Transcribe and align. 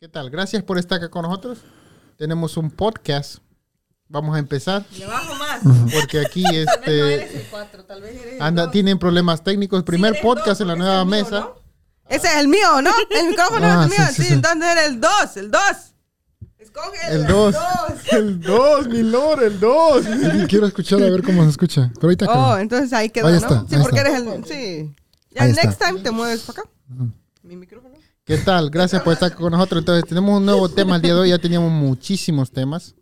¿Qué 0.00 0.08
tal? 0.08 0.30
Gracias 0.30 0.62
por 0.62 0.78
estar 0.78 0.98
acá 0.98 1.08
con 1.10 1.22
nosotros. 1.22 1.58
Tenemos 2.16 2.56
un 2.56 2.70
podcast. 2.70 3.38
Vamos 4.08 4.36
a 4.36 4.38
empezar. 4.38 4.84
Le 4.96 5.06
bajo 5.06 5.34
más. 5.34 5.60
Porque 5.92 6.20
aquí 6.20 6.42
Tal 6.44 6.54
vez 6.54 6.66
no 6.66 6.72
este 6.74 7.14
eres 7.14 7.34
el 7.34 7.42
4, 7.50 7.84
tal 7.84 8.00
vez 8.02 8.14
eres 8.22 8.34
el 8.36 8.42
anda, 8.42 8.62
dos. 8.64 8.72
tienen 8.72 8.98
problemas 8.98 9.42
técnicos. 9.42 9.82
Primer 9.82 10.12
eres 10.12 10.22
podcast 10.22 10.46
dos, 10.48 10.60
en 10.62 10.68
la 10.68 10.76
nueva 10.76 11.00
el 11.00 11.06
mío, 11.06 11.10
mesa. 11.24 11.40
¿no? 11.40 11.54
Ese 12.08 12.28
es 12.28 12.36
el 12.36 12.48
mío, 12.48 12.80
¿no? 12.80 12.90
El 13.10 13.26
micrófono 13.30 13.66
Ah, 13.66 13.84
es 13.84 13.86
el 13.86 13.90
sí, 13.92 13.98
mío. 14.00 14.08
sí, 14.08 14.14
Sí, 14.22 14.28
sí. 14.28 14.34
entonces 14.34 14.70
era 14.70 14.86
el 14.86 15.00
2, 15.00 15.36
el 15.36 15.50
2. 15.50 15.62
Escoge 16.58 16.98
El 17.10 17.26
2. 17.26 17.54
El 18.12 18.40
2, 18.40 18.88
mi 18.90 19.02
lord, 19.02 19.42
el 19.42 19.60
2. 19.60 20.04
Sí, 20.04 20.46
Quiero 20.48 20.66
escuchar 20.68 21.02
a 21.02 21.10
ver 21.10 21.22
cómo 21.22 21.42
se 21.44 21.50
escucha. 21.50 21.90
Pero 21.94 22.06
ahorita 22.06 22.26
Oh, 22.30 22.56
entonces 22.56 22.92
ahí 22.92 23.10
quedó, 23.10 23.26
Ahí 23.26 23.32
¿no? 23.32 23.38
está, 23.40 23.64
sí, 23.68 23.74
ahí 23.74 23.82
porque 23.82 23.98
está. 23.98 24.10
eres 24.16 24.22
el. 24.22 24.44
Sí. 24.44 24.94
Ya 25.32 25.42
Ahí 25.42 25.52
next 25.52 25.64
está. 25.72 25.88
time 25.88 26.00
te 26.00 26.10
mueves 26.12 26.42
para 26.42 26.60
acá. 26.62 26.70
Mi 27.42 27.56
micrófono. 27.56 27.96
¿Qué 28.28 28.36
tal? 28.36 28.68
Gracias 28.68 29.00
por 29.00 29.14
estar 29.14 29.34
con 29.34 29.52
nosotros. 29.52 29.80
Entonces, 29.80 30.06
tenemos 30.06 30.36
un 30.36 30.44
nuevo 30.44 30.68
tema 30.68 30.96
el 30.96 31.00
día 31.00 31.14
de 31.14 31.20
hoy. 31.20 31.30
Ya 31.30 31.38
teníamos 31.38 31.72
muchísimos 31.72 32.50
temas. 32.50 32.94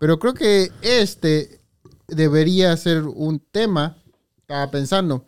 Pero 0.00 0.18
creo 0.18 0.32
que 0.32 0.72
este 0.80 1.60
debería 2.08 2.74
ser 2.78 3.02
un 3.02 3.38
tema. 3.38 4.02
Estaba 4.38 4.70
pensando. 4.70 5.26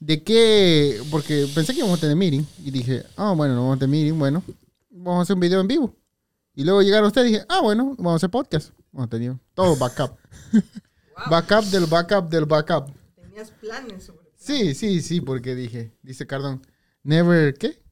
¿De 0.00 0.22
qué? 0.22 0.98
Porque 1.10 1.46
pensé 1.54 1.74
que 1.74 1.80
íbamos 1.80 1.98
a 1.98 2.00
tener 2.00 2.16
meeting. 2.16 2.44
Y 2.64 2.70
dije, 2.70 3.04
ah, 3.18 3.34
bueno, 3.36 3.54
no 3.54 3.60
vamos 3.60 3.76
a 3.76 3.80
tener 3.80 3.90
meeting. 3.90 4.18
Bueno, 4.18 4.42
vamos 4.88 5.18
a 5.18 5.22
hacer 5.24 5.34
un 5.34 5.40
video 5.40 5.60
en 5.60 5.68
vivo. 5.68 5.94
Y 6.54 6.64
luego 6.64 6.80
llegaron 6.80 7.08
ustedes 7.08 7.28
y 7.28 7.32
dije, 7.34 7.44
ah, 7.50 7.60
bueno, 7.60 7.94
vamos 7.98 8.14
a 8.14 8.16
hacer 8.16 8.30
podcast. 8.30 8.70
Hemos 8.90 9.10
tenido 9.10 9.38
todo 9.52 9.76
backup. 9.76 10.16
Backup 11.30 11.64
del 11.64 11.84
backup 11.84 12.30
del 12.30 12.46
backup. 12.46 12.90
Tenías 13.16 13.50
planes 13.50 14.04
sobre. 14.04 14.32
Sí, 14.34 14.74
sí, 14.74 15.02
sí, 15.02 15.20
porque 15.20 15.54
dije, 15.54 15.92
dice 16.02 16.26
Cardón, 16.26 16.62
never, 17.02 17.52
¿qué? 17.52 17.84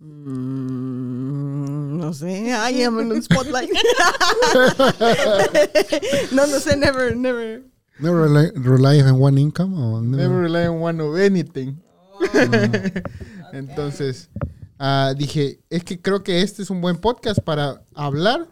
Mm, 0.00 1.98
no 1.98 2.12
sé. 2.14 2.52
Ay, 2.54 2.82
I'm 2.82 2.98
en 3.00 3.12
un 3.12 3.22
spotlight. 3.22 3.70
no, 6.32 6.46
no 6.46 6.60
sé, 6.60 6.76
never, 6.76 7.14
never. 7.14 7.62
Never 7.98 8.22
rely, 8.22 8.50
rely 8.54 9.00
on 9.02 9.20
one 9.20 9.38
income. 9.40 9.74
O 9.74 10.00
never- 10.00 10.22
Never 10.22 10.40
rely 10.42 10.66
on 10.66 10.80
one 10.80 11.00
of 11.02 11.16
anything. 11.16 11.78
Entonces, 13.52 14.30
ah, 14.78 15.14
dije, 15.16 15.60
es 15.68 15.84
que 15.84 16.00
creo 16.00 16.22
que 16.22 16.42
este 16.42 16.62
es 16.62 16.70
un 16.70 16.80
buen 16.80 16.96
podcast 16.96 17.40
para 17.40 17.82
hablar 17.94 18.46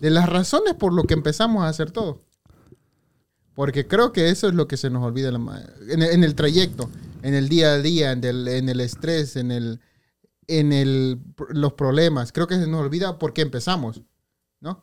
de 0.00 0.10
las 0.10 0.28
razones 0.28 0.74
por 0.74 0.92
lo 0.94 1.04
que 1.04 1.14
empezamos 1.14 1.64
a 1.64 1.68
hacer 1.68 1.90
todo. 1.90 2.20
Porque 3.54 3.86
creo 3.86 4.12
que 4.12 4.30
eso 4.30 4.48
es 4.48 4.54
lo 4.54 4.68
que 4.68 4.76
se 4.76 4.88
nos 4.88 5.04
olvida 5.04 5.30
en, 5.30 6.02
el, 6.02 6.10
en 6.10 6.24
el 6.24 6.34
trayecto, 6.34 6.88
en 7.22 7.34
el 7.34 7.48
día 7.48 7.72
a 7.72 7.78
día, 7.78 8.12
en 8.12 8.22
el, 8.24 8.46
en 8.46 8.68
el 8.68 8.80
estrés, 8.80 9.34
en, 9.36 9.50
el, 9.50 9.80
en 10.48 10.72
el, 10.72 11.20
los 11.50 11.74
problemas. 11.74 12.32
Creo 12.32 12.46
que 12.46 12.56
se 12.56 12.66
nos 12.66 12.80
olvida 12.80 13.18
por 13.18 13.32
qué 13.32 13.42
empezamos, 13.42 14.02
¿no? 14.60 14.82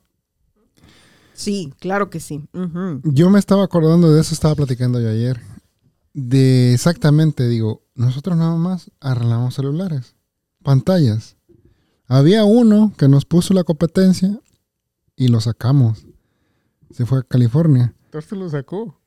Sí, 1.34 1.74
claro 1.80 2.10
que 2.10 2.22
sí. 2.22 2.48
Yo 3.04 3.30
me 3.30 3.40
estaba 3.40 3.66
acordando 3.66 4.14
de 4.14 4.22
eso, 4.22 4.34
estaba 4.34 4.56
platicando 4.56 5.02
yo 5.02 5.10
ayer. 5.10 5.42
De 6.14 6.74
exactamente, 6.74 7.46
digo, 7.50 7.84
nosotros 7.94 8.38
nada 8.38 8.56
más 8.56 8.90
arreglamos 9.02 9.56
celulares, 9.56 10.16
pantallas. 10.64 11.36
Había 12.08 12.46
uno 12.46 12.94
que 12.98 13.10
nos 13.10 13.26
puso 13.26 13.54
la 13.54 13.66
competencia 13.66 14.40
y 15.18 15.28
lo 15.28 15.42
sacamos. 15.42 16.06
Se 16.92 17.06
fue 17.06 17.20
a 17.20 17.24
California. 17.24 17.94
Entonces 18.06 18.38
lo 18.38 18.50
sacó. 18.50 19.02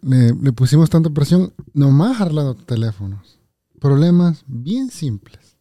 Le, 0.00 0.34
le 0.34 0.52
pusimos 0.52 0.90
tanta 0.90 1.10
presión, 1.10 1.52
nomás 1.72 2.20
arreglando 2.20 2.56
teléfonos. 2.56 3.38
Problemas 3.82 4.44
bien 4.46 4.92
simples. 4.92 5.56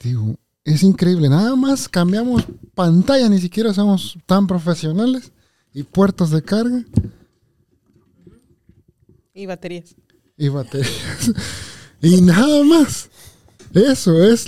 Digo, 0.00 0.36
es 0.64 0.82
increíble. 0.82 1.28
Nada 1.28 1.54
más 1.54 1.86
cambiamos 1.86 2.46
pantalla, 2.74 3.28
ni 3.28 3.38
siquiera 3.38 3.74
somos 3.74 4.16
tan 4.24 4.46
profesionales. 4.46 5.32
Y 5.74 5.82
puertos 5.82 6.30
de 6.30 6.40
carga 6.40 6.82
Y 9.34 9.44
baterías. 9.44 9.96
y 10.38 10.48
baterías. 10.48 11.30
y 12.00 12.22
nada 12.22 12.64
más. 12.64 13.10
Eso 13.74 14.24
es. 14.24 14.46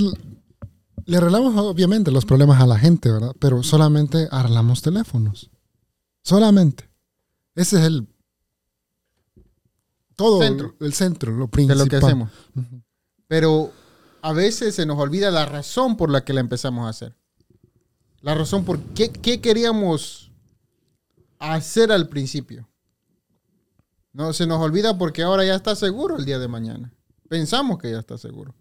Le 1.05 1.17
arreglamos 1.19 1.55
obviamente 1.59 2.11
los 2.11 2.25
problemas 2.25 2.59
a 2.63 2.67
la 2.67 2.79
gente, 2.79 3.13
¿verdad? 3.13 3.37
Pero 3.39 3.63
solamente 3.63 4.29
arreglamos 4.31 4.81
teléfonos. 4.81 5.51
Solamente. 6.23 6.89
Ese 7.55 7.77
es 7.81 7.85
el. 7.85 8.09
Todo. 10.19 10.43
Centro. 10.43 10.75
El 10.81 10.93
centro, 10.95 11.31
lo 11.31 11.45
de 11.45 11.49
principal. 11.49 11.79
lo 11.79 11.87
que 11.87 11.97
hacemos. 11.97 12.31
Pero 13.29 13.71
a 14.21 14.33
veces 14.33 14.75
se 14.75 14.85
nos 14.85 14.99
olvida 14.99 15.31
la 15.31 15.47
razón 15.47 15.97
por 15.97 16.11
la 16.11 16.25
que 16.25 16.33
la 16.33 16.41
empezamos 16.41 16.87
a 16.87 16.89
hacer. 16.89 17.17
La 18.21 18.35
razón 18.35 18.65
por 18.65 18.81
qué, 18.81 19.11
qué 19.11 19.41
queríamos 19.41 20.33
hacer 21.39 21.93
al 21.93 22.09
principio. 22.09 22.69
No, 24.13 24.33
se 24.33 24.49
nos 24.49 24.61
olvida 24.61 24.99
porque 24.99 25.23
ahora 25.23 25.45
ya 25.45 25.55
está 25.55 25.77
seguro 25.77 26.17
el 26.17 26.25
día 26.25 26.41
de 26.41 26.49
mañana. 26.49 26.93
Pensamos 27.29 27.79
que 27.79 27.93
ya 27.93 28.01
está 28.01 28.19
seguro. 28.19 28.57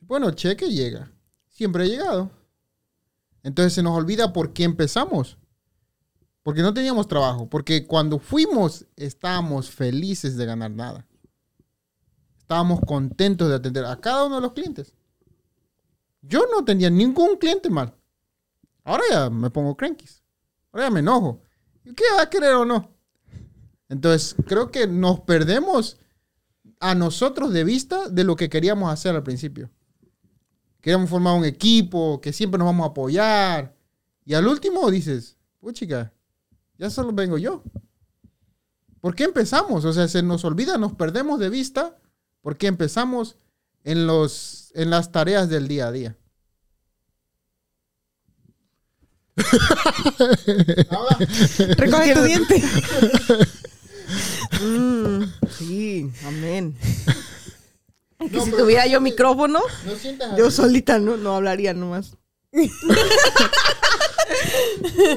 Bueno, 0.00 0.32
cheque 0.32 0.70
llega. 0.70 1.12
Siempre 1.48 1.84
ha 1.84 1.86
llegado. 1.86 2.32
Entonces 3.44 3.74
se 3.74 3.82
nos 3.84 3.96
olvida 3.96 4.32
por 4.32 4.52
qué 4.52 4.64
empezamos. 4.64 5.38
Porque 6.46 6.62
no 6.62 6.72
teníamos 6.72 7.08
trabajo. 7.08 7.48
Porque 7.48 7.88
cuando 7.88 8.20
fuimos 8.20 8.86
estábamos 8.94 9.68
felices 9.68 10.36
de 10.36 10.46
ganar 10.46 10.70
nada 10.70 11.04
estábamos 12.38 12.78
contentos 12.86 13.48
de 13.48 13.56
atender 13.56 13.84
a 13.84 13.96
cada 13.96 14.26
uno 14.26 14.36
de 14.36 14.42
los 14.42 14.52
clientes. 14.52 14.94
Yo 16.22 16.46
no 16.46 16.64
tenía 16.64 16.88
ningún 16.88 17.38
cliente 17.38 17.68
mal. 17.68 17.92
Ahora 18.84 19.02
ya 19.10 19.30
me 19.30 19.50
pongo 19.50 19.76
cranky. 19.76 20.06
Ahora 20.70 20.86
ya 20.86 20.90
me 20.92 21.00
enojo. 21.00 21.42
¿Qué 21.82 22.04
va 22.16 22.22
a 22.22 22.30
querer 22.30 22.54
o 22.54 22.64
no? 22.64 22.88
Entonces, 23.88 24.36
creo 24.46 24.70
que 24.70 24.86
nos 24.86 25.18
perdemos 25.18 25.98
a 26.78 26.94
nosotros 26.94 27.52
de 27.52 27.64
vista 27.64 28.08
de 28.08 28.22
lo 28.22 28.36
que 28.36 28.48
queríamos 28.48 28.92
hacer 28.92 29.16
al 29.16 29.24
principio. 29.24 29.68
Queríamos 30.80 31.10
formar 31.10 31.36
un 31.36 31.44
equipo, 31.44 32.20
que 32.20 32.32
siempre 32.32 32.58
nos 32.58 32.66
vamos 32.66 32.84
a 32.84 32.90
apoyar. 32.90 33.74
Y 34.24 34.34
al 34.34 34.46
último 34.46 34.88
dices, 34.88 35.36
pues 35.58 35.74
ya 36.78 36.90
solo 36.90 37.12
vengo 37.12 37.38
yo. 37.38 37.62
¿Por 39.00 39.14
qué 39.14 39.24
empezamos? 39.24 39.84
O 39.84 39.92
sea, 39.92 40.08
se 40.08 40.22
nos 40.22 40.44
olvida, 40.44 40.78
nos 40.78 40.94
perdemos 40.94 41.38
de 41.38 41.50
vista 41.50 41.98
porque 42.40 42.66
empezamos 42.66 43.36
en, 43.84 44.06
los, 44.06 44.72
en 44.74 44.90
las 44.90 45.12
tareas 45.12 45.48
del 45.48 45.68
día 45.68 45.88
a 45.88 45.92
día. 45.92 46.16
Recoge 51.76 52.14
tu 52.14 52.22
diente. 52.22 52.62
Mm, 54.62 55.24
sí, 55.50 56.10
amén. 56.24 56.78
No, 58.20 58.44
si 58.44 58.52
tuviera 58.52 58.84
no 58.84 58.90
yo 58.90 59.00
micrófono, 59.00 59.58
no 59.84 60.36
yo 60.36 60.48
solita 60.50 61.00
no, 61.00 61.16
no 61.16 61.34
hablaría 61.34 61.74
nomás. 61.74 62.16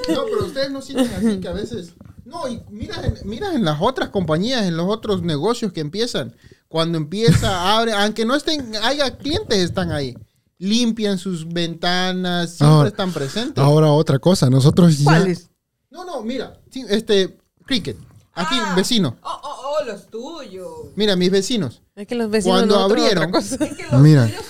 No, 0.10 0.26
pero 0.26 0.46
ustedes 0.46 0.72
no 0.72 0.82
sienten 0.82 1.12
así 1.14 1.40
que 1.40 1.48
a 1.48 1.54
veces. 1.54 1.94
No, 2.26 2.48
y 2.48 2.62
mira 2.70 2.96
en, 3.06 3.16
mira 3.28 3.54
en 3.54 3.66
las 3.66 3.78
otras 3.82 4.10
compañías, 4.10 4.64
en 4.64 4.78
los 4.78 4.88
otros 4.88 5.22
negocios 5.24 5.72
que 5.74 5.82
empiezan. 5.82 6.36
Cuando 6.68 6.98
empieza, 6.98 7.76
abre, 7.78 7.94
aunque 7.94 8.26
no 8.26 8.36
estén, 8.36 8.72
haya 8.84 9.18
clientes, 9.18 9.58
están 9.58 9.92
ahí. 9.92 10.16
Limpian 10.60 11.18
sus 11.18 11.48
ventanas, 11.48 12.52
siempre 12.52 12.68
Ahora- 12.76 12.90
están 12.90 13.14
presentes. 13.14 13.64
Ahora 13.64 13.92
otra 13.92 14.20
cosa, 14.20 14.50
nosotros 14.50 14.98
ya... 15.00 15.06
¿Cuáles? 15.06 15.50
No, 15.90 16.04
no, 16.06 16.22
mira, 16.22 16.60
sí, 16.70 16.86
este, 16.88 17.38
Cricket, 17.66 17.98
aquí, 18.34 18.56
Ah. 18.60 18.74
vecino. 18.76 19.18
Oh, 19.24 19.40
oh, 19.44 19.78
oh, 19.82 19.86
los 19.86 20.08
tuyos. 20.08 20.68
Mira, 20.96 21.16
mis 21.16 21.32
vecinos. 21.32 21.82
Es 21.96 22.06
que 22.08 22.14
los 22.16 22.30
vecinos 22.30 22.58
Cuando 22.58 22.78
abrieron, 22.78 23.30
otra 23.30 23.32
cosa. 23.32 23.56
Es 23.66 23.76
que 23.78 23.84
los 23.92 24.02
Mira. 24.02 24.26
tuyos. 24.28 24.42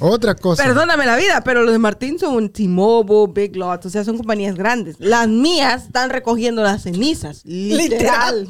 Otra 0.00 0.34
cosa. 0.34 0.62
Perdóname 0.62 1.06
la 1.06 1.16
vida, 1.16 1.42
pero 1.44 1.62
los 1.62 1.72
de 1.72 1.78
Martín 1.78 2.18
son 2.18 2.34
un 2.34 2.50
T-Mobile, 2.50 3.32
Big 3.32 3.56
Lots, 3.56 3.86
o 3.86 3.90
sea, 3.90 4.04
son 4.04 4.16
compañías 4.16 4.54
grandes. 4.54 4.96
Las 4.98 5.28
mías 5.28 5.84
están 5.86 6.10
recogiendo 6.10 6.62
las 6.62 6.82
cenizas, 6.82 7.44
literal. 7.44 8.48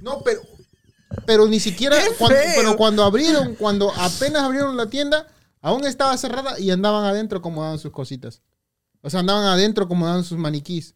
No, 0.00 0.20
pero, 0.22 0.40
pero 1.26 1.46
ni 1.48 1.58
siquiera, 1.60 1.96
¡Qué 1.96 2.10
cuando, 2.16 2.36
pero 2.56 2.76
cuando 2.76 3.04
abrieron, 3.04 3.54
cuando 3.56 3.92
apenas 3.96 4.42
abrieron 4.42 4.76
la 4.76 4.88
tienda, 4.88 5.26
aún 5.60 5.84
estaba 5.84 6.16
cerrada 6.16 6.58
y 6.60 6.70
andaban 6.70 7.04
adentro 7.04 7.38
acomodaban 7.38 7.78
sus 7.78 7.90
cositas. 7.90 8.42
O 9.02 9.10
sea, 9.10 9.20
andaban 9.20 9.44
adentro 9.44 9.84
acomodando 9.84 10.22
sus 10.22 10.38
maniquís. 10.38 10.94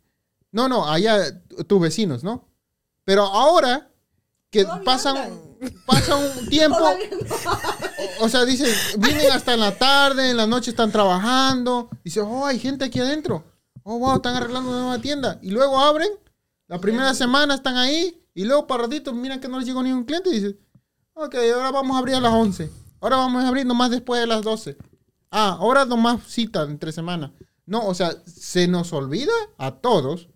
No, 0.53 0.69
no, 0.69 0.89
allá 0.89 1.41
tu- 1.49 1.65
tus 1.65 1.81
vecinos, 1.81 2.23
¿no? 2.23 2.49
Pero 3.05 3.25
ahora 3.25 3.91
que 4.51 4.65
pasan, 4.85 5.17
andan. 5.17 5.41
Pasa 5.87 6.17
un 6.17 6.49
tiempo, 6.49 6.79
o, 8.21 8.25
o 8.25 8.29
sea, 8.29 8.45
dicen, 8.45 8.73
vienen 8.99 9.31
hasta 9.31 9.55
en 9.55 9.61
la 9.61 9.77
tarde, 9.77 10.31
en 10.31 10.37
la 10.37 10.47
noche 10.47 10.71
están 10.71 10.91
trabajando, 10.91 11.89
dice, 12.05 12.21
oh, 12.21 12.47
hay 12.47 12.59
gente 12.59 12.85
aquí 12.85 13.01
adentro. 13.01 13.45
Oh, 13.85 13.99
wow, 13.99 14.17
están 14.17 14.37
arreglando 14.37 14.71
una 14.71 14.81
nueva 14.81 14.99
tienda. 15.01 15.39
Y 15.43 15.51
luego 15.51 15.79
abren, 15.79 16.11
la 16.69 16.79
primera 16.79 17.15
semana 17.15 17.55
están 17.55 17.77
ahí, 17.77 18.23
y 18.35 18.45
luego 18.45 18.67
para 18.67 18.85
ratito 18.85 19.13
miran 19.13 19.41
que 19.41 19.49
no 19.49 19.59
les 19.59 19.67
llegó 19.67 19.83
ningún 19.83 20.05
cliente 20.05 20.31
y 20.31 20.35
dicen, 20.35 20.59
ok, 21.15 21.35
ahora 21.55 21.71
vamos 21.71 21.97
a 21.97 21.99
abrir 21.99 22.15
a 22.15 22.21
las 22.21 22.33
11. 22.33 22.71
Ahora 23.01 23.17
vamos 23.17 23.45
a 23.45 23.49
abrir 23.49 23.67
nomás 23.67 23.91
después 23.91 24.21
de 24.21 24.27
las 24.27 24.43
12. 24.43 24.77
Ah, 25.31 25.57
ahora 25.59 25.85
nomás 25.85 26.23
cita 26.27 26.63
entre 26.63 26.93
semana. 26.93 27.33
No, 27.67 27.87
o 27.87 27.95
sea, 27.95 28.15
se 28.27 28.69
nos 28.69 28.93
olvida 28.93 29.33
a 29.59 29.73
todos 29.73 30.29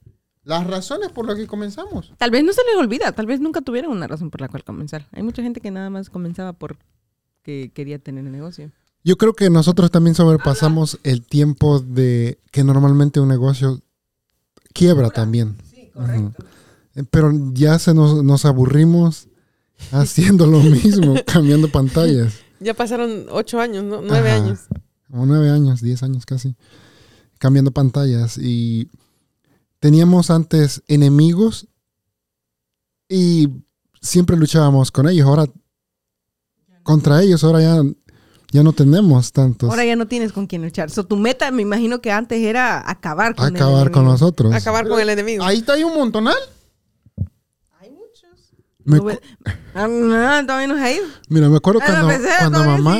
las 0.47 0.65
razones 0.65 1.11
por 1.11 1.27
las 1.27 1.37
que 1.37 1.49
comenzamos. 1.49 2.13
Tal 2.19 2.31
vez 2.31 2.45
no 2.45 2.53
se 2.53 2.63
les 2.65 2.77
olvida, 2.77 3.11
tal 3.11 3.27
vez 3.27 3.41
nunca 3.41 3.63
tuvieron 3.63 3.91
una 3.91 4.07
razón 4.07 4.31
por 4.31 4.41
la 4.41 4.49
cual 4.49 4.63
comenzar. 4.63 5.09
Hay 5.11 5.25
mucha 5.25 5.43
gente 5.43 5.61
que 5.61 5.73
nada 5.73 5.91
más 5.91 6.09
comenzaba 6.09 6.53
porque 6.53 7.73
quería 7.75 7.99
tener 7.99 8.25
el 8.25 8.31
negocio. 8.31 8.71
Yo 9.03 9.17
creo 9.19 9.35
que 9.35 9.51
nosotros 9.51 9.91
también 9.91 10.15
sobrepasamos 10.15 11.01
el 11.03 11.27
tiempo 11.27 11.81
de 11.81 12.39
que 12.53 12.63
normalmente 12.63 13.19
un 13.19 13.27
negocio 13.29 13.81
quiebra 14.73 15.11
también. 15.11 15.57
Sí, 15.75 15.91
correcto. 15.93 16.45
Eh, 16.95 17.03
Pero 17.11 17.33
ya 17.53 17.81
se 17.81 17.93
nos, 17.93 18.23
nos 18.23 18.45
aburrimos 18.45 19.27
haciendo 19.91 20.47
lo 20.47 20.61
mismo, 20.61 21.17
cambiando 21.27 21.69
pantallas. 21.73 22.39
Ya 22.61 22.73
pasaron 22.73 23.27
ocho 23.31 23.59
años, 23.61 23.83
¿no? 23.83 24.01
Nueve 24.01 24.31
Ajá. 24.31 24.45
años. 24.45 24.61
Como 25.11 25.27
nueve 25.27 25.51
años, 25.51 25.81
diez 25.81 26.05
años 26.05 26.25
casi. 26.25 26.55
Cambiando 27.39 27.73
pantallas. 27.73 28.39
Y 28.39 28.89
teníamos 29.81 30.31
antes 30.31 30.83
enemigos 30.89 31.69
y 33.09 33.49
siempre 34.01 34.37
luchábamos 34.37 34.91
con 34.91 35.09
ellos. 35.09 35.27
Ahora, 35.27 35.47
contra 36.83 37.23
ellos, 37.23 37.43
ahora 37.45 37.61
ya, 37.61 37.83
ya 38.53 38.63
no 38.63 38.73
tenemos 38.73 39.33
tantos. 39.33 39.71
Ahora 39.71 39.85
ya 39.85 39.97
no 39.97 40.07
tienes 40.07 40.33
con 40.33 40.47
quién 40.47 40.63
luchar. 40.63 40.91
So, 40.91 41.05
tu 41.05 41.17
meta, 41.17 41.51
me 41.51 41.63
imagino 41.63 42.01
que 42.01 42.11
antes 42.13 42.39
era 42.43 42.89
acabar 42.89 43.35
con 43.35 43.47
el 43.49 43.57
acabar 43.57 43.91
con 43.91 44.03
enemigo. 44.03 44.13
nosotros. 44.13 44.55
Acabar 44.55 44.89
con 44.89 45.01
el 45.01 45.09
enemigo. 45.09 45.45
Ahí 45.45 45.59
está 45.59 45.75
ahí 45.75 45.85
un 45.85 45.95
montonal. 45.95 46.37
Hay 47.81 47.91
muchos. 47.91 48.53
Me 48.85 48.99
No, 48.99 49.11
Ah, 49.75 49.89
no, 49.89 50.47
todavía 50.47 50.69
no 50.69 50.77
se 50.77 51.03
mira, 51.29 51.49
me 51.49 51.57
acuerdo 51.57 51.81
Ah, 51.83 51.87
cuando, 51.87 52.03
no, 52.03 52.09
pensé, 52.09 52.31
cuando 52.39 52.65
mamá, 52.65 52.99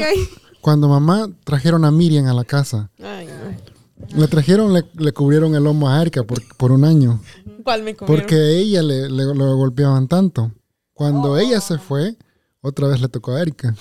cuando 0.61 0.89
mamá 0.89 1.31
trajeron 1.45 1.85
a 1.85 1.91
Miriam 1.91 2.27
a 2.27 2.35
la 2.35 2.45
casa. 2.45 2.91
Ay. 3.03 3.29
Le 4.15 4.29
trajeron, 4.29 4.73
le, 4.73 4.85
le 4.95 5.13
cubrieron 5.13 5.55
el 5.55 5.65
lomo 5.65 5.89
a 5.91 6.01
Erika 6.03 6.23
por, 6.23 6.41
por 6.57 6.71
un 6.73 6.85
año. 6.85 7.21
¿Cuál 7.65 7.83
me 7.83 7.95
comieron? 7.97 8.21
Porque 8.23 8.35
a 8.37 8.49
ella 8.51 8.83
le, 8.83 9.09
le- 9.09 9.35
lo 9.35 9.57
golpeaban 9.57 10.07
tanto. 10.07 10.53
Cuando 10.93 11.33
Oh. 11.33 11.37
ella 11.39 11.61
se 11.61 11.79
fue, 11.79 12.17
otra 12.61 12.89
vez 12.89 13.01
le 13.01 13.09
tocó 13.09 13.33
a 13.33 13.43
Erika. 13.43 13.75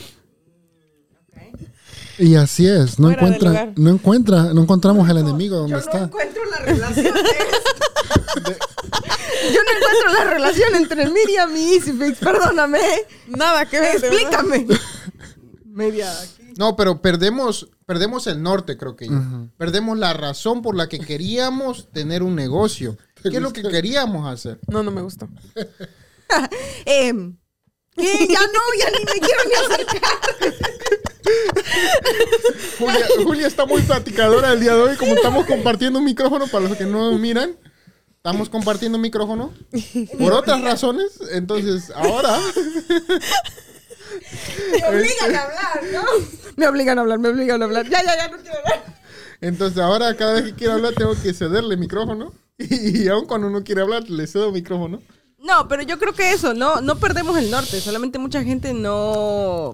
Y 2.17 2.35
así 2.35 2.65
es, 2.65 2.97
no 2.97 3.07
Fuera 3.09 3.21
encuentra, 3.27 3.73
no 3.75 3.89
encuentra, 3.89 4.53
no 4.53 4.61
encontramos 4.61 5.09
el 5.09 5.17
enemigo 5.17 5.57
donde 5.57 5.73
Yo 5.73 5.77
está. 5.79 5.99
no 5.99 6.05
encuentro 6.05 6.41
la 6.49 6.57
relación 6.59 7.13
de 7.13 7.19
esto. 7.19 8.51
Yo 9.53 9.59
no 9.63 9.77
encuentro 9.77 10.13
la 10.13 10.23
relación 10.33 10.75
entre 10.75 11.09
Miriam 11.09 11.55
y 11.55 11.73
Easyfix, 11.75 12.17
perdóname. 12.19 12.79
Nada 13.27 13.65
que 13.65 13.81
ver. 13.81 13.97
Explícame. 13.97 14.65
Media. 15.65 16.09
No, 16.57 16.75
pero 16.75 17.01
perdemos, 17.01 17.69
perdemos 17.85 18.27
el 18.27 18.41
norte, 18.41 18.77
creo 18.77 18.95
que 18.95 19.07
yo. 19.07 19.19
Perdemos 19.57 19.97
la 19.97 20.13
razón 20.13 20.61
por 20.61 20.75
la 20.75 20.87
que 20.87 20.99
queríamos 20.99 21.89
tener 21.93 22.23
un 22.23 22.35
negocio. 22.35 22.97
¿Qué 23.21 23.29
es 23.29 23.41
lo 23.41 23.51
que 23.51 23.63
queríamos 23.63 24.31
hacer? 24.31 24.59
No, 24.67 24.83
no 24.83 24.91
me 24.91 25.01
gustó. 25.01 25.27
Em, 26.85 27.37
¿qué? 27.95 28.27
Ya 28.27 28.39
no, 28.39 28.59
ya 28.79 28.89
ni 28.89 29.05
me 29.05 29.19
quiero 29.19 29.41
ni 29.47 29.53
acercar. 29.53 30.01
Julia, 32.79 33.07
Julia 33.23 33.47
está 33.47 33.65
muy 33.65 33.81
platicadora 33.81 34.53
el 34.53 34.59
día 34.59 34.75
de 34.75 34.81
hoy, 34.81 34.95
como 34.95 35.13
estamos 35.13 35.45
compartiendo 35.45 35.99
un 35.99 36.05
micrófono, 36.05 36.47
para 36.47 36.67
los 36.67 36.77
que 36.77 36.85
no 36.85 37.11
nos 37.11 37.19
miran, 37.19 37.55
estamos 38.15 38.49
compartiendo 38.49 38.97
un 38.97 39.01
micrófono 39.01 39.53
por 40.17 40.33
otras 40.33 40.61
razones. 40.61 41.19
Entonces, 41.31 41.91
ahora, 41.95 42.39
Me 44.71 44.87
obligan 44.87 45.35
a 45.35 45.43
hablar, 45.43 45.83
¿no? 45.93 46.03
Me 46.57 46.67
obligan 46.67 46.97
a 46.97 47.01
hablar, 47.01 47.19
me 47.19 47.29
obligan 47.29 47.61
a 47.61 47.65
hablar. 47.65 47.89
Ya, 47.89 48.01
ya, 48.01 48.15
ya, 48.15 48.29
no 48.29 48.37
quiero 48.37 48.57
hablar. 48.59 48.85
entonces 49.41 49.77
ahora 49.77 50.15
cada 50.15 50.35
vez 50.35 50.43
que 50.45 50.53
quiero 50.53 50.73
hablar 50.73 50.93
tengo 50.93 51.13
que 51.21 51.33
cederle 51.33 51.75
micrófono. 51.77 52.33
Y, 52.57 53.09
aún 53.09 53.25
cuando 53.25 53.47
uno 53.47 53.65
quiere 53.65 53.81
hablar, 53.81 54.09
le 54.09 54.27
cedo 54.27 54.53
micrófono. 54.53 55.01
No, 55.39 55.67
pero 55.67 55.83
yo 55.83 55.99
creo 55.99 56.13
que 56.13 56.31
eso, 56.31 56.53
no, 56.53 56.79
no 56.79 56.95
perdemos 56.97 57.37
el 57.37 57.51
norte. 57.51 57.81
Solamente 57.81 58.17
mucha 58.17 58.41
gente 58.43 58.73
no 58.73 59.73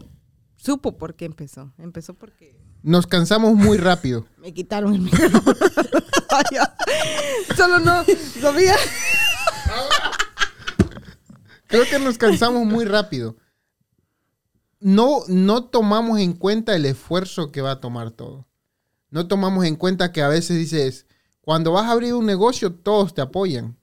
supo 0.57 0.97
por 0.97 1.15
qué 1.15 1.25
empezó. 1.25 1.71
Empezó 1.77 2.15
porque 2.15 2.59
Nos 2.81 3.05
cansamos 3.05 3.53
muy 3.53 3.77
rápido. 3.77 4.25
me 4.37 4.51
quitaron 4.51 4.95
el 4.95 5.01
micrófono. 5.01 5.55
Vaya. 6.31 6.75
Solo 7.55 7.79
no 7.79 8.03
sabía. 8.41 8.75
Creo 11.67 11.85
que 11.85 11.99
nos 11.99 12.17
cansamos 12.17 12.65
muy 12.65 12.85
rápido. 12.85 13.37
No, 14.81 15.23
no 15.27 15.65
tomamos 15.65 16.19
en 16.19 16.33
cuenta 16.33 16.75
el 16.75 16.85
esfuerzo 16.85 17.51
que 17.51 17.61
va 17.61 17.71
a 17.71 17.79
tomar 17.79 18.11
todo. 18.11 18.47
No 19.09 19.27
tomamos 19.27 19.65
en 19.65 19.75
cuenta 19.75 20.11
que 20.11 20.21
a 20.21 20.27
veces 20.27 20.57
dices, 20.57 21.05
cuando 21.39 21.71
vas 21.71 21.85
a 21.85 21.91
abrir 21.91 22.13
un 22.13 22.25
negocio, 22.25 22.73
todos 22.73 23.13
te 23.13 23.21
apoyan. 23.21 23.77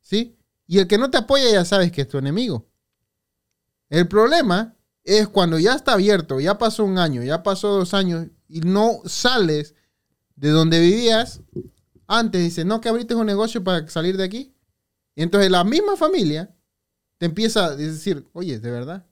¿Sí? 0.00 0.36
Y 0.66 0.78
el 0.78 0.86
que 0.86 0.98
no 0.98 1.10
te 1.10 1.18
apoya 1.18 1.50
ya 1.50 1.64
sabes 1.64 1.92
que 1.92 2.02
es 2.02 2.08
tu 2.08 2.18
enemigo. 2.18 2.68
El 3.88 4.08
problema 4.08 4.76
es 5.04 5.28
cuando 5.28 5.58
ya 5.58 5.74
está 5.74 5.92
abierto, 5.92 6.40
ya 6.40 6.58
pasó 6.58 6.84
un 6.84 6.98
año, 6.98 7.22
ya 7.22 7.42
pasó 7.42 7.68
dos 7.68 7.94
años 7.94 8.26
y 8.48 8.60
no 8.60 9.00
sales 9.04 9.74
de 10.36 10.50
donde 10.50 10.80
vivías. 10.80 11.40
Antes 12.06 12.42
dices, 12.42 12.66
no, 12.66 12.80
que 12.80 12.88
abriste 12.88 13.14
un 13.14 13.26
negocio 13.26 13.62
para 13.62 13.86
salir 13.88 14.16
de 14.16 14.24
aquí. 14.24 14.54
Y 15.14 15.22
entonces 15.22 15.50
la 15.50 15.64
misma 15.64 15.96
familia 15.96 16.54
te 17.18 17.26
empieza 17.26 17.66
a 17.66 17.76
decir, 17.76 18.28
oye, 18.32 18.58
de 18.58 18.70
verdad, 18.70 19.06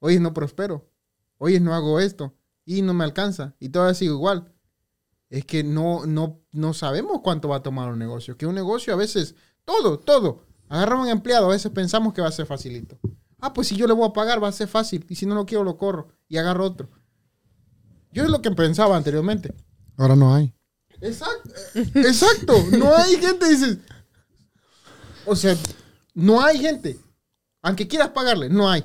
oye, 0.00 0.18
no 0.20 0.34
prospero, 0.34 0.90
oye, 1.38 1.60
no 1.60 1.74
hago 1.74 2.00
esto 2.00 2.34
y 2.64 2.82
no 2.82 2.92
me 2.92 3.04
alcanza 3.04 3.54
y 3.60 3.68
todo 3.68 3.92
sigue 3.94 4.12
igual. 4.12 4.52
Es 5.28 5.44
que 5.44 5.62
no, 5.62 6.06
no, 6.06 6.40
no 6.50 6.74
sabemos 6.74 7.20
cuánto 7.22 7.48
va 7.48 7.56
a 7.56 7.62
tomar 7.62 7.92
un 7.92 7.98
negocio. 8.00 8.36
Que 8.36 8.46
un 8.46 8.54
negocio 8.56 8.92
a 8.92 8.96
veces, 8.96 9.36
todo, 9.64 10.00
todo. 10.00 10.44
Agarramos 10.68 11.06
un 11.06 11.12
empleado, 11.12 11.46
a 11.46 11.50
veces 11.50 11.70
pensamos 11.70 12.12
que 12.12 12.20
va 12.20 12.28
a 12.28 12.32
ser 12.32 12.46
facilito. 12.46 12.98
Ah, 13.40 13.52
pues 13.52 13.68
si 13.68 13.76
yo 13.76 13.86
le 13.86 13.94
voy 13.94 14.08
a 14.08 14.12
pagar 14.12 14.42
va 14.42 14.48
a 14.48 14.52
ser 14.52 14.68
fácil 14.68 15.06
y 15.08 15.14
si 15.14 15.26
no 15.26 15.34
lo 15.34 15.46
quiero 15.46 15.64
lo 15.64 15.78
corro 15.78 16.08
y 16.28 16.36
agarro 16.36 16.64
otro. 16.64 16.90
Yo 18.12 18.24
es 18.24 18.30
lo 18.30 18.42
que 18.42 18.50
pensaba 18.50 18.96
anteriormente. 18.96 19.54
Ahora 19.96 20.16
no 20.16 20.34
hay. 20.34 20.52
Exacto, 21.00 21.50
exacto. 21.76 22.54
No 22.76 22.94
hay 22.96 23.16
gente, 23.16 23.48
dices. 23.48 23.78
O 25.26 25.36
sea, 25.36 25.56
no 26.14 26.42
hay 26.42 26.58
gente. 26.58 26.98
Aunque 27.62 27.86
quieras 27.86 28.10
pagarle, 28.10 28.48
no 28.48 28.68
hay. 28.68 28.84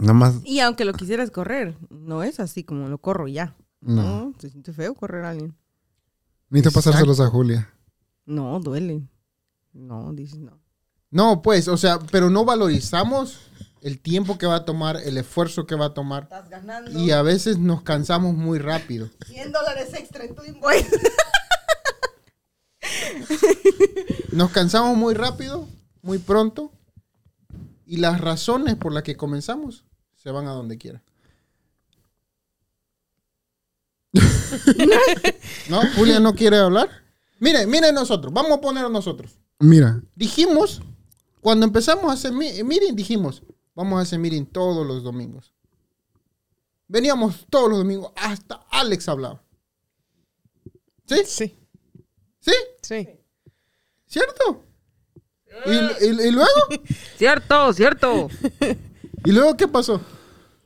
Nada 0.00 0.14
más, 0.14 0.34
Y 0.44 0.60
aunque 0.60 0.84
lo 0.84 0.92
quisieras 0.92 1.30
correr, 1.30 1.76
no 1.90 2.22
es 2.22 2.40
así 2.40 2.64
como 2.64 2.88
lo 2.88 2.98
corro 2.98 3.28
ya. 3.28 3.54
no. 3.80 4.02
No, 4.02 4.34
se 4.38 4.50
siente 4.50 4.72
feo 4.72 4.94
correr 4.94 5.24
a 5.24 5.30
alguien. 5.30 5.54
Necesito 6.48 6.74
pasárselos 6.74 7.20
a 7.20 7.28
Julia. 7.28 7.72
No, 8.26 8.58
duele. 8.60 9.02
No, 9.72 10.12
dices 10.12 10.38
no. 10.38 10.58
No, 11.10 11.42
pues, 11.42 11.68
o 11.68 11.76
sea, 11.76 11.98
pero 11.98 12.30
no 12.30 12.44
valorizamos 12.44 13.38
el 13.82 14.00
tiempo 14.00 14.38
que 14.38 14.46
va 14.46 14.56
a 14.56 14.64
tomar, 14.64 14.96
el 14.96 15.16
esfuerzo 15.18 15.66
que 15.66 15.74
va 15.74 15.86
a 15.86 15.94
tomar. 15.94 16.24
Estás 16.24 16.48
ganando 16.48 16.90
Y 16.98 17.10
a 17.10 17.22
veces 17.22 17.58
nos 17.58 17.82
cansamos 17.82 18.34
muy 18.34 18.58
rápido. 18.58 19.08
100 19.26 19.52
dólares 19.52 19.92
extra 19.94 20.24
en 20.24 20.34
tu 20.34 20.44
invoice. 20.44 20.88
Nos 24.32 24.50
cansamos 24.50 24.96
muy 24.96 25.14
rápido, 25.14 25.66
muy 26.02 26.18
pronto. 26.18 26.72
Y 27.84 27.96
las 27.96 28.20
razones 28.20 28.76
por 28.76 28.92
las 28.92 29.02
que 29.02 29.16
comenzamos 29.16 29.84
se 30.22 30.30
van 30.30 30.46
a 30.46 30.50
donde 30.52 30.76
quiera. 30.78 31.02
¿No? 35.68 35.80
Julia 35.96 36.20
no 36.20 36.34
quiere 36.34 36.58
hablar. 36.58 36.88
Mire, 37.38 37.66
mire 37.66 37.92
nosotros. 37.92 38.32
Vamos 38.32 38.52
a 38.52 38.60
poner 38.60 38.84
a 38.84 38.88
nosotros. 38.88 39.38
Mira, 39.58 40.02
Dijimos, 40.14 40.82
cuando 41.40 41.64
empezamos 41.66 42.10
a 42.10 42.14
hacer 42.14 42.32
mi- 42.32 42.62
meeting, 42.64 42.94
dijimos, 42.94 43.42
vamos 43.74 43.98
a 43.98 44.02
hacer 44.02 44.18
meeting 44.18 44.44
todos 44.46 44.86
los 44.86 45.02
domingos. 45.02 45.52
Veníamos 46.88 47.46
todos 47.48 47.68
los 47.70 47.78
domingos, 47.78 48.12
hasta 48.16 48.66
Alex 48.70 49.08
hablaba. 49.08 49.42
¿Sí? 51.06 51.22
Sí, 51.26 51.56
¿Sí? 52.40 52.52
sí. 52.82 53.08
¿Cierto? 54.06 54.64
¿Y, 55.66 56.04
y- 56.06 56.28
y 56.28 56.30
luego? 56.30 56.50
Cierto, 57.16 57.72
cierto. 57.72 58.28
¿Y 59.24 59.32
luego 59.32 59.56
qué 59.56 59.68
pasó? 59.68 60.00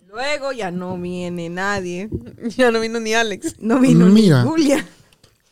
Luego 0.08 0.52
ya 0.52 0.70
no 0.70 0.99
viene 0.99 1.49
nadie. 1.49 2.08
Ya 2.56 2.70
no 2.70 2.80
vino 2.80 3.00
ni 3.00 3.14
Alex. 3.14 3.56
No 3.61 3.80
vino 3.80 4.06
Mira. 4.06 4.42
ni 4.42 4.49
Julia. 4.49 4.87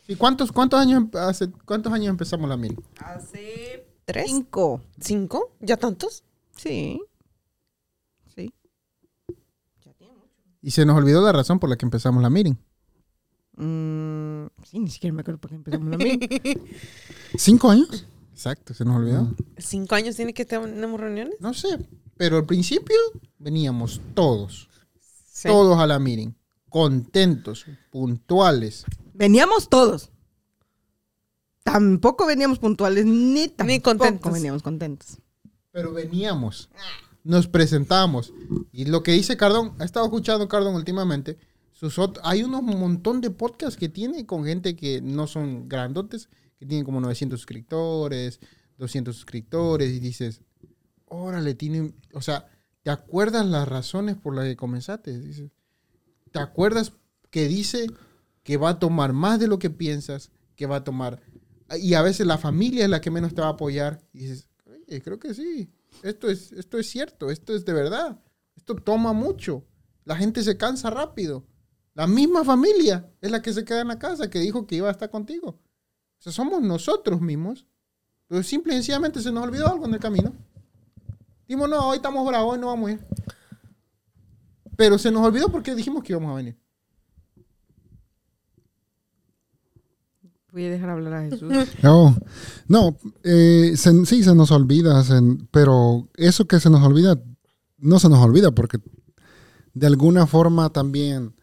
¿Y 0.07 0.15
cuántos, 0.15 0.51
cuántos, 0.51 0.79
años, 0.79 1.03
hace, 1.13 1.49
cuántos 1.65 1.91
años 1.91 2.09
empezamos 2.09 2.47
la 2.47 2.57
meeting? 2.57 2.77
Hace 2.97 3.87
¿Tres? 4.05 4.25
Cinco. 4.27 4.81
¿Cinco? 4.99 5.55
¿Ya 5.59 5.77
tantos? 5.77 6.23
Sí. 6.55 7.01
Sí. 8.35 8.53
Y 10.61 10.71
se 10.71 10.85
nos 10.85 10.97
olvidó 10.97 11.21
la 11.21 11.31
razón 11.31 11.59
por 11.59 11.69
la 11.69 11.77
que 11.77 11.85
empezamos 11.85 12.21
la 12.21 12.29
meeting. 12.29 12.55
Mm, 13.55 14.47
sí, 14.63 14.79
ni 14.79 14.89
siquiera 14.89 15.13
me 15.13 15.21
acuerdo 15.21 15.39
por 15.39 15.51
qué 15.51 15.55
empezamos 15.55 15.87
la 15.89 15.97
meeting. 15.97 16.57
¿cinco 17.37 17.69
años? 17.69 18.05
Exacto, 18.31 18.73
se 18.73 18.83
nos 18.83 18.97
olvidó. 18.97 19.33
¿Cinco 19.57 19.95
años 19.95 20.15
tiene 20.15 20.33
que 20.33 20.43
tenemos 20.43 20.99
reuniones? 20.99 21.35
No 21.39 21.53
sé, 21.53 21.77
pero 22.17 22.37
al 22.37 22.45
principio 22.45 22.95
veníamos 23.39 24.01
todos, 24.13 24.69
Sí. 25.31 25.47
todos 25.49 25.77
a 25.79 25.87
la 25.87 25.99
meeting. 25.99 26.31
contentos, 26.69 27.65
puntuales. 27.91 28.85
Veníamos 29.13 29.69
todos. 29.69 30.09
Tampoco 31.63 32.25
veníamos 32.25 32.59
puntuales, 32.59 33.05
ni 33.05 33.47
tampoco 33.47 33.83
contentos. 33.83 34.33
veníamos 34.33 34.63
contentos. 34.63 35.17
Pero 35.71 35.93
veníamos, 35.93 36.69
nos 37.23 37.47
presentamos. 37.47 38.33
Y 38.71 38.85
lo 38.85 39.01
que 39.01 39.11
dice 39.13 39.37
Cardón, 39.37 39.73
ha 39.79 39.85
estado 39.85 40.05
escuchando 40.05 40.47
Cardón 40.47 40.75
últimamente. 40.75 41.37
Sus 41.71 41.95
hay 42.23 42.43
unos 42.43 42.61
montón 42.63 43.21
de 43.21 43.29
podcasts 43.29 43.77
que 43.77 43.89
tiene 43.89 44.25
con 44.25 44.45
gente 44.45 44.75
que 44.75 45.01
no 45.01 45.27
son 45.27 45.67
grandotes, 45.69 46.29
que 46.59 46.65
tienen 46.65 46.85
como 46.85 46.99
900 47.01 47.39
suscriptores, 47.39 48.39
200 48.77 49.15
suscriptores, 49.15 49.91
y 49.91 49.99
dices, 49.99 50.41
órale, 51.13 51.55
tiene, 51.55 51.93
o 52.13 52.21
sea, 52.21 52.47
¿te 52.81 52.91
acuerdas 52.91 53.45
las 53.45 53.67
razones 53.67 54.15
por 54.15 54.35
las 54.35 54.45
que 54.45 54.55
comenzaste? 54.55 55.19
Dices, 55.19 55.51
¿te 56.31 56.39
acuerdas 56.39 56.93
que 57.29 57.47
dice 57.47 57.87
que 58.43 58.57
va 58.57 58.69
a 58.69 58.79
tomar 58.79 59.13
más 59.13 59.39
de 59.39 59.47
lo 59.47 59.59
que 59.59 59.69
piensas, 59.69 60.31
que 60.55 60.65
va 60.65 60.77
a 60.77 60.83
tomar, 60.83 61.21
y 61.79 61.93
a 61.93 62.01
veces 62.01 62.27
la 62.27 62.37
familia 62.37 62.83
es 62.83 62.89
la 62.89 63.01
que 63.01 63.11
menos 63.11 63.33
te 63.33 63.41
va 63.41 63.47
a 63.47 63.51
apoyar, 63.51 64.01
y 64.13 64.19
dices, 64.19 64.47
oye, 64.65 65.01
creo 65.01 65.19
que 65.19 65.33
sí, 65.33 65.69
esto 66.03 66.29
es, 66.29 66.51
esto 66.51 66.77
es 66.77 66.89
cierto, 66.89 67.29
esto 67.31 67.55
es 67.55 67.65
de 67.65 67.73
verdad, 67.73 68.19
esto 68.55 68.75
toma 68.75 69.13
mucho, 69.13 69.65
la 70.05 70.15
gente 70.15 70.43
se 70.43 70.57
cansa 70.57 70.89
rápido. 70.89 71.45
La 71.95 72.07
misma 72.07 72.43
familia 72.43 73.11
es 73.21 73.29
la 73.29 73.41
que 73.41 73.53
se 73.53 73.63
queda 73.63 73.81
en 73.81 73.87
la 73.87 73.99
casa, 73.99 74.29
que 74.29 74.39
dijo 74.39 74.65
que 74.65 74.75
iba 74.75 74.87
a 74.87 74.91
estar 74.91 75.09
contigo. 75.09 75.49
O 75.49 76.21
sea, 76.21 76.31
somos 76.31 76.61
nosotros 76.61 77.21
mismos. 77.21 77.67
Pero 78.27 78.41
simple 78.41 78.73
y 78.73 78.77
sencillamente 78.77 79.21
se 79.21 79.31
nos 79.31 79.43
olvidó 79.43 79.67
algo 79.67 79.85
en 79.85 79.93
el 79.93 79.99
camino. 79.99 80.33
Dijimos, 81.53 81.69
no, 81.69 81.87
hoy 81.87 81.97
estamos 81.97 82.25
bravos, 82.25 82.53
hoy 82.55 82.59
no 82.59 82.65
vamos 82.65 82.89
a 82.89 82.93
ir. 82.93 83.05
Pero 84.75 84.97
se 84.97 85.11
nos 85.11 85.23
olvidó 85.23 85.49
porque 85.49 85.75
dijimos 85.75 86.03
que 86.03 86.13
íbamos 86.13 86.31
a 86.31 86.35
venir. 86.35 86.57
Voy 90.51 90.65
a 90.65 90.71
dejar 90.71 90.89
hablar 90.89 91.13
a 91.13 91.29
Jesús. 91.29 91.53
Oh, 91.83 92.15
no, 92.67 92.97
eh, 93.23 93.73
se- 93.75 94.05
sí 94.07 94.23
se 94.23 94.33
nos 94.33 94.49
olvida, 94.49 95.03
se- 95.03 95.21
pero 95.51 96.09
eso 96.15 96.45
que 96.47 96.59
se 96.59 96.71
nos 96.71 96.81
olvida, 96.81 97.21
no 97.77 97.99
se 97.99 98.09
nos 98.09 98.17
olvida 98.17 98.49
porque 98.49 98.79
de 99.75 99.85
alguna 99.85 100.25
forma 100.25 100.71
también 100.71 101.35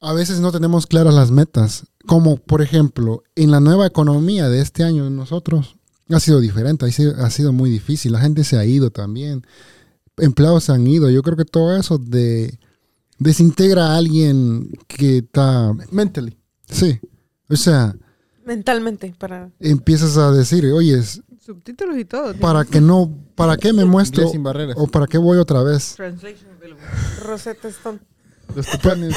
a 0.00 0.12
veces 0.12 0.40
no 0.40 0.50
tenemos 0.50 0.88
claras 0.88 1.14
las 1.14 1.30
metas. 1.30 1.86
Como 2.08 2.36
por 2.36 2.62
ejemplo, 2.62 3.22
en 3.36 3.52
la 3.52 3.60
nueva 3.60 3.86
economía 3.86 4.48
de 4.48 4.60
este 4.60 4.82
año 4.82 5.08
nosotros 5.08 5.76
ha 6.10 6.20
sido 6.20 6.40
diferente, 6.40 6.86
ha 6.86 6.90
sido, 6.90 7.14
ha 7.16 7.30
sido 7.30 7.52
muy 7.52 7.70
difícil, 7.70 8.12
la 8.12 8.20
gente 8.20 8.44
se 8.44 8.56
ha 8.58 8.64
ido 8.64 8.90
también, 8.90 9.42
empleados 10.18 10.64
se 10.64 10.72
han 10.72 10.86
ido, 10.86 11.10
yo 11.10 11.22
creo 11.22 11.36
que 11.36 11.44
todo 11.44 11.76
eso 11.76 11.98
de 11.98 12.58
desintegra 13.18 13.88
a 13.88 13.96
alguien 13.96 14.70
que 14.88 15.18
está, 15.18 15.72
Mentally. 15.90 16.36
sí, 16.70 16.98
o 17.48 17.56
sea, 17.56 17.94
Mentalmente, 18.44 19.14
para... 19.18 19.50
empiezas 19.60 20.16
a 20.16 20.32
decir, 20.32 20.64
oye, 20.66 21.00
Subtítulos 21.44 21.98
y 21.98 22.04
todo. 22.04 22.34
para 22.34 22.64
que 22.64 22.80
no, 22.80 23.12
para 23.34 23.56
qué 23.56 23.72
me 23.72 23.84
muestro 23.84 24.28
sin 24.28 24.42
barreras. 24.42 24.76
o 24.78 24.86
para 24.86 25.06
qué 25.06 25.18
voy 25.18 25.38
otra 25.38 25.62
vez. 25.62 25.94
Translation. 25.96 26.52
Rosetta 27.24 27.68
Stone. 27.68 27.98
Los 28.54 28.66
tucanes. 28.66 29.16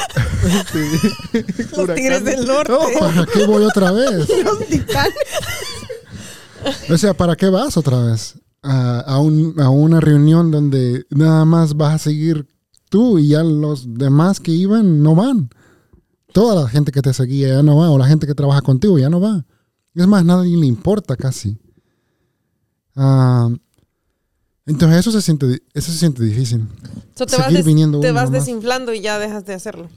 Los 1.77 1.93
tigres 1.93 2.23
del 2.23 2.45
norte. 2.45 2.73
¿Para 2.99 3.25
qué 3.25 3.45
voy 3.45 3.63
otra 3.63 3.91
vez? 3.91 4.27
Los 4.43 4.65
titanes. 4.67 5.13
O 6.89 6.97
sea, 6.97 7.13
¿para 7.13 7.35
qué 7.35 7.49
vas 7.49 7.77
otra 7.77 8.01
vez 8.03 8.35
a, 8.61 8.99
a 9.01 9.19
un- 9.19 9.59
a 9.59 9.69
una 9.69 9.99
reunión 9.99 10.51
donde 10.51 11.05
nada 11.09 11.45
más 11.45 11.75
vas 11.75 11.93
a 11.95 11.97
seguir 11.99 12.47
tú 12.89 13.19
y 13.19 13.29
ya 13.29 13.43
los 13.43 13.93
demás 13.95 14.39
que 14.39 14.51
iban 14.51 15.01
no 15.03 15.15
van? 15.15 15.49
Toda 16.33 16.61
la 16.63 16.67
gente 16.67 16.91
que 16.91 17.01
te 17.01 17.13
seguía 17.13 17.47
ya 17.49 17.63
no 17.63 17.77
va 17.77 17.89
o 17.91 17.97
la 17.97 18.07
gente 18.07 18.27
que 18.27 18.35
trabaja 18.35 18.61
contigo 18.61 18.99
ya 18.99 19.09
no 19.09 19.21
va. 19.21 19.45
Es 19.93 20.05
más, 20.07 20.25
nadie 20.25 20.57
le 20.57 20.65
importa 20.65 21.15
casi. 21.15 21.57
Ah, 22.95 23.49
entonces 24.65 24.99
eso 24.99 25.11
se 25.11 25.21
siente, 25.21 25.61
eso 25.73 25.91
se 25.91 25.97
siente 25.97 26.23
difícil. 26.23 26.67
So, 27.15 27.25
te 27.25 27.35
vas, 27.37 27.47
des- 27.53 27.65
te 28.01 28.11
desinflando 28.31 28.93
y 28.93 29.01
ya 29.01 29.19
dejas 29.19 29.45
de 29.45 29.53
hacerlo. 29.53 29.89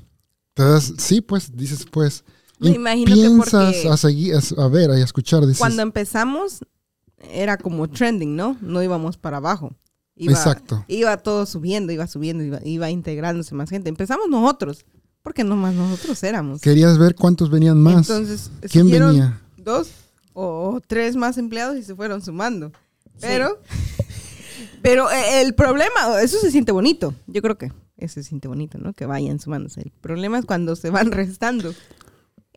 Sí, 0.98 1.20
pues, 1.20 1.56
dices, 1.56 1.86
pues. 1.90 2.24
Me 2.60 3.04
que 3.04 3.12
piensas 3.12 3.74
porque- 3.74 3.88
a 3.88 3.96
seguir, 3.96 4.34
a, 4.34 4.62
a 4.64 4.68
ver, 4.68 4.90
a 4.90 4.98
escuchar, 4.98 5.42
dices. 5.42 5.58
Cuando 5.58 5.82
empezamos, 5.82 6.60
era 7.32 7.56
como 7.56 7.88
trending, 7.88 8.34
¿no? 8.36 8.56
No 8.60 8.82
íbamos 8.82 9.16
para 9.16 9.36
abajo. 9.38 9.74
Iba, 10.16 10.32
Exacto. 10.32 10.84
Iba 10.88 11.16
todo 11.18 11.46
subiendo, 11.46 11.92
iba 11.92 12.06
subiendo, 12.08 12.42
iba, 12.42 12.58
iba 12.64 12.90
integrándose 12.90 13.54
más 13.54 13.70
gente. 13.70 13.88
Empezamos 13.88 14.28
nosotros, 14.28 14.84
porque 15.22 15.44
nomás 15.44 15.74
nosotros 15.74 16.20
éramos. 16.24 16.60
Querías 16.60 16.98
ver 16.98 17.14
cuántos 17.14 17.50
venían 17.50 17.80
más. 17.80 18.08
Entonces, 18.08 18.50
¿Quién 18.70 18.90
venía? 18.90 19.40
Dos 19.56 19.90
o 20.32 20.80
tres 20.86 21.14
más 21.14 21.38
empleados 21.38 21.76
y 21.76 21.82
se 21.84 21.94
fueron 21.94 22.20
sumando. 22.22 22.72
Pero, 23.20 23.60
pero 24.82 25.10
eh, 25.10 25.42
el 25.42 25.54
problema, 25.54 26.20
eso 26.22 26.38
se 26.38 26.50
siente 26.50 26.72
bonito. 26.72 27.14
Yo 27.26 27.42
creo 27.42 27.56
que 27.58 27.72
eso 27.96 28.14
se 28.14 28.22
siente 28.24 28.48
bonito, 28.48 28.78
¿no? 28.78 28.92
Que 28.94 29.06
vayan 29.06 29.38
sumándose. 29.40 29.82
El 29.82 29.90
problema 30.00 30.38
es 30.38 30.44
cuando 30.46 30.74
se 30.76 30.90
van 30.90 31.10
restando. 31.12 31.74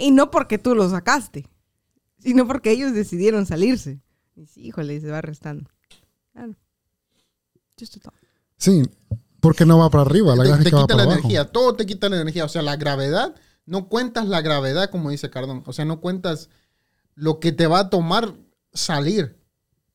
Y 0.02 0.12
no 0.12 0.32
porque 0.32 0.58
tú 0.58 0.76
los 0.76 0.92
sacaste, 0.92 1.48
sino 2.18 2.48
porque 2.48 2.72
ellos 2.72 2.94
decidieron 2.94 3.46
salirse. 3.46 4.02
Y 4.36 4.48
sí, 4.48 4.62
híjole, 4.66 5.00
se 5.00 5.10
va 5.12 5.22
restando. 5.22 5.70
Claro. 6.34 6.56
Just 7.80 7.98
a 7.98 8.00
thought. 8.00 8.16
Sí, 8.58 8.84
porque 9.40 9.66
no 9.66 9.78
va 9.80 9.90
para 9.90 10.04
arriba, 10.04 10.36
la 10.36 10.44
te, 10.44 10.50
te 10.50 10.56
gráfica 10.56 10.76
va 10.78 10.82
quita 10.84 10.94
para 10.94 10.98
la 10.98 11.04
abajo. 11.04 11.20
energía, 11.20 11.52
todo 11.52 11.76
te 11.76 11.86
quita 11.86 12.10
la 12.10 12.22
energía. 12.22 12.46
O 12.46 12.50
sea, 12.50 12.62
la 12.62 12.76
gravedad, 12.78 13.36
no 13.66 13.90
cuentas 13.90 14.28
la 14.28 14.42
gravedad, 14.42 14.90
como 14.90 15.10
dice 15.10 15.30
Cardón. 15.30 15.64
O 15.66 15.74
sea, 15.74 15.86
no 15.86 16.00
cuentas 16.02 16.50
lo 17.16 17.40
que 17.40 17.52
te 17.52 17.68
va 17.68 17.80
a 17.80 17.90
tomar 17.90 18.34
salir. 18.74 19.38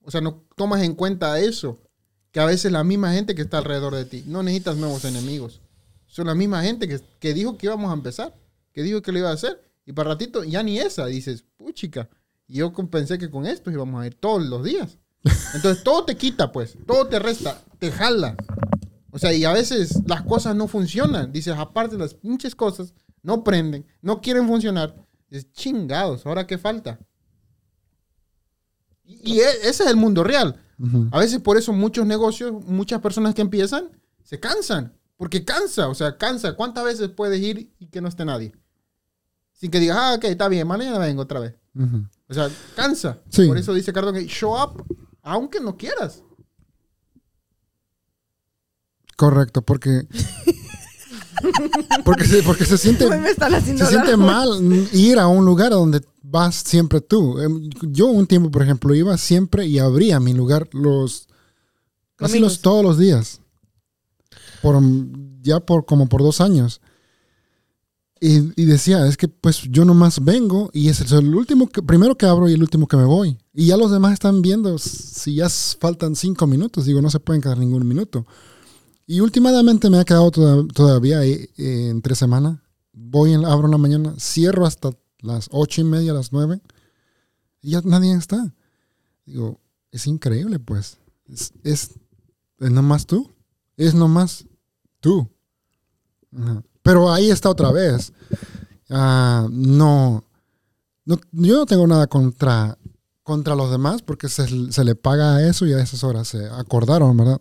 O 0.03 0.11
sea, 0.11 0.21
no 0.21 0.45
tomas 0.57 0.83
en 0.83 0.95
cuenta 0.95 1.39
eso. 1.41 1.81
Que 2.31 2.41
a 2.41 2.45
veces 2.45 2.71
la 2.71 2.85
misma 2.85 3.13
gente 3.13 3.35
que 3.35 3.43
está 3.43 3.59
alrededor 3.59 3.95
de 3.95 4.05
ti. 4.05 4.23
No 4.27 4.43
necesitas 4.43 4.77
nuevos 4.77 5.05
enemigos. 5.05 5.63
Son 6.07 6.27
la 6.27 6.35
misma 6.35 6.63
gente 6.63 6.87
que, 6.87 7.01
que 7.19 7.35
dijo 7.35 7.57
que 7.57 7.67
íbamos 7.67 7.91
a 7.91 7.95
empezar. 7.95 8.35
Que 8.73 8.83
dijo 8.83 9.01
que 9.03 9.11
lo 9.11 9.21
iba 9.21 9.31
a 9.31 9.35
hacer. 9.35 9.66
Y 9.87 9.93
para 9.93 10.11
ratito, 10.11 10.45
ya 10.45 10.63
ni 10.63 10.79
esa. 10.79 11.07
Dices, 11.07 11.45
puchica. 11.57 12.11
Yo 12.49 12.73
pensé 12.73 13.19
que 13.19 13.31
con 13.31 13.47
esto 13.47 13.71
íbamos 13.71 14.03
a 14.03 14.07
ir 14.07 14.15
todos 14.15 14.45
los 14.45 14.63
días. 14.65 14.99
Entonces 15.55 15.83
todo 15.83 16.05
te 16.05 16.17
quita, 16.17 16.53
pues. 16.53 16.77
Todo 16.87 17.07
te 17.07 17.19
resta. 17.19 17.63
Te 17.79 17.91
jala. 17.91 18.37
O 19.11 19.19
sea, 19.19 19.33
y 19.33 19.45
a 19.45 19.53
veces 19.53 20.01
las 20.07 20.23
cosas 20.23 20.55
no 20.55 20.69
funcionan. 20.69 21.33
Dices, 21.33 21.55
aparte 21.57 21.97
las 21.97 22.15
pinches 22.15 22.55
cosas 22.55 22.93
no 23.23 23.43
prenden, 23.43 23.87
no 24.03 24.21
quieren 24.21 24.47
funcionar. 24.47 24.95
Dices, 25.31 25.51
chingados, 25.53 26.27
¿ahora 26.27 26.47
qué 26.47 26.59
falta? 26.59 27.01
Y, 29.03 29.37
y 29.37 29.41
e- 29.41 29.61
ese 29.63 29.85
es 29.85 29.91
el 29.91 29.97
mundo 29.97 30.23
real. 30.23 30.61
A 31.11 31.21
veces 31.21 31.41
por 31.41 31.57
eso 31.57 31.73
muchos 31.73 32.05
negocios, 32.05 32.53
muchas 32.53 33.01
personas 33.01 33.35
que 33.35 33.41
empiezan, 33.41 33.91
se 34.23 34.39
cansan. 34.39 34.93
Porque 35.17 35.45
cansa, 35.45 35.89
o 35.89 35.95
sea, 35.95 36.19
cansa. 36.19 36.55
¿Cuántas 36.55 36.85
veces 36.85 37.09
puedes 37.09 37.41
ir 37.41 37.73
y 37.79 37.87
que 37.87 38.03
no 38.03 38.09
esté 38.09 38.25
nadie? 38.27 38.53
Sin 39.57 39.71
que 39.71 39.81
digas, 39.81 39.97
ah, 39.99 40.15
ok, 40.17 40.25
está 40.25 40.49
bien, 40.49 40.67
mañana 40.67 40.99
vengo 40.99 41.23
otra 41.23 41.41
vez. 41.41 41.55
O 42.29 42.35
sea, 42.35 42.51
cansa. 42.75 43.19
Sí. 43.31 43.47
Por 43.47 43.59
eso 43.59 43.75
dice 43.75 43.93
Cardón, 43.93 44.15
que 44.15 44.27
show 44.27 44.55
up, 44.55 44.85
aunque 45.23 45.61
no 45.61 45.77
quieras. 45.77 46.23
Correcto, 49.17 49.63
porque. 49.63 50.07
porque, 52.05 52.25
se, 52.25 52.43
porque 52.43 52.65
se 52.65 52.79
siente. 52.79 53.07
Hoy 53.07 53.19
me 53.19 53.31
están 53.31 53.55
haciendo 53.55 53.85
Se 53.85 53.91
siente 53.91 54.17
mal 54.17 54.49
ir 54.93 55.19
a 55.19 55.27
un 55.27 55.45
lugar 55.45 55.71
donde 55.71 56.03
vas 56.23 56.57
siempre 56.57 57.01
tú. 57.01 57.39
Em, 57.41 57.71
Yo 57.83 58.07
un 58.07 58.27
tiempo, 58.27 58.51
por 58.51 58.63
ejemplo, 58.63 58.95
iba 58.95 59.17
siempre 59.17 59.67
y 59.67 59.79
abría 59.79 60.21
mi 60.21 60.35
lugar 60.35 60.69
los 60.73 61.29
casi 62.17 62.39
los 62.39 62.61
todos 62.61 62.85
los 62.85 62.99
días. 62.99 63.41
Por 64.61 64.83
ya 65.41 65.61
por 65.61 65.87
como 65.87 66.09
por 66.09 66.23
dos 66.23 66.41
años. 66.41 66.81
Y, 68.19 68.65
decía, 68.65 69.07
es 69.07 69.19
que 69.19 69.29
pues 69.29 69.63
yo 69.71 69.85
nomás 69.85 70.25
vengo 70.25 70.71
y 70.73 70.89
es 70.89 71.13
el, 71.13 71.35
último 71.35 71.69
que, 71.69 71.83
primero 71.83 72.17
que 72.17 72.25
abro 72.25 72.49
y 72.49 72.55
el 72.55 72.63
último 72.63 72.89
que 72.89 72.97
me 72.97 73.05
voy. 73.05 73.37
Y 73.53 73.67
ya 73.67 73.77
los 73.77 73.91
demás 73.91 74.15
están 74.15 74.41
viendo 74.41 74.79
si 74.79 75.35
ya 75.35 75.49
faltan 75.51 76.17
cinco 76.17 76.47
minutos. 76.47 76.87
Digo, 76.87 77.03
no 77.03 77.11
se 77.11 77.21
pueden 77.21 77.43
quedar 77.43 77.59
ningún 77.59 77.87
minuto. 77.87 78.27
Y 79.07 79.21
últimamente 79.21 79.91
me 79.91 79.99
ha 79.99 80.05
quedado 80.05 80.31
toda- 80.31 80.67
todavía 80.69 81.25
eh, 81.25 81.51
eh, 81.59 81.89
entre 81.91 82.15
semana. 82.15 82.63
Voy, 82.93 83.35
en, 83.35 83.45
abro 83.45 83.67
en 83.67 83.73
la 83.73 83.79
mañana, 83.79 84.15
cierro 84.19 84.65
hasta 84.65 84.91
las 85.21 85.49
ocho 85.53 85.83
y 85.83 85.85
media, 85.85 86.15
las 86.15 86.33
nueve. 86.33 86.61
Y 87.61 87.73
ya 87.73 87.83
nadie 87.83 88.15
está. 88.15 88.55
Digo, 89.27 89.61
es 89.93 90.07
increíble, 90.07 90.59
pues. 90.59 90.97
Es, 91.27 91.53
es, 91.65 91.91
es 92.61 92.71
nomás 92.71 93.07
tú. 93.07 93.31
Es 93.77 93.95
nomás 93.95 94.47
tú. 95.01 95.29
Ajá. 96.35 96.63
Pero 96.87 97.13
ahí 97.13 97.31
está 97.31 97.51
otra 97.51 97.71
vez. 97.73 98.13
Ah, 98.89 99.47
no, 99.51 100.25
no, 101.05 101.17
yo 101.33 101.57
no 101.57 101.67
tengo 101.67 101.87
nada 101.87 102.07
contra, 102.07 102.79
contra 103.23 103.55
los 103.57 103.71
demás 103.71 104.01
porque 104.03 104.29
se, 104.29 104.73
se 104.73 104.85
le 104.85 104.95
paga 104.95 105.37
a 105.37 105.47
eso 105.47 105.67
y 105.67 105.73
a 105.73 105.81
esas 105.83 106.03
horas 106.05 106.29
se 106.29 106.47
acordaron, 106.47 107.17
¿verdad? 107.17 107.41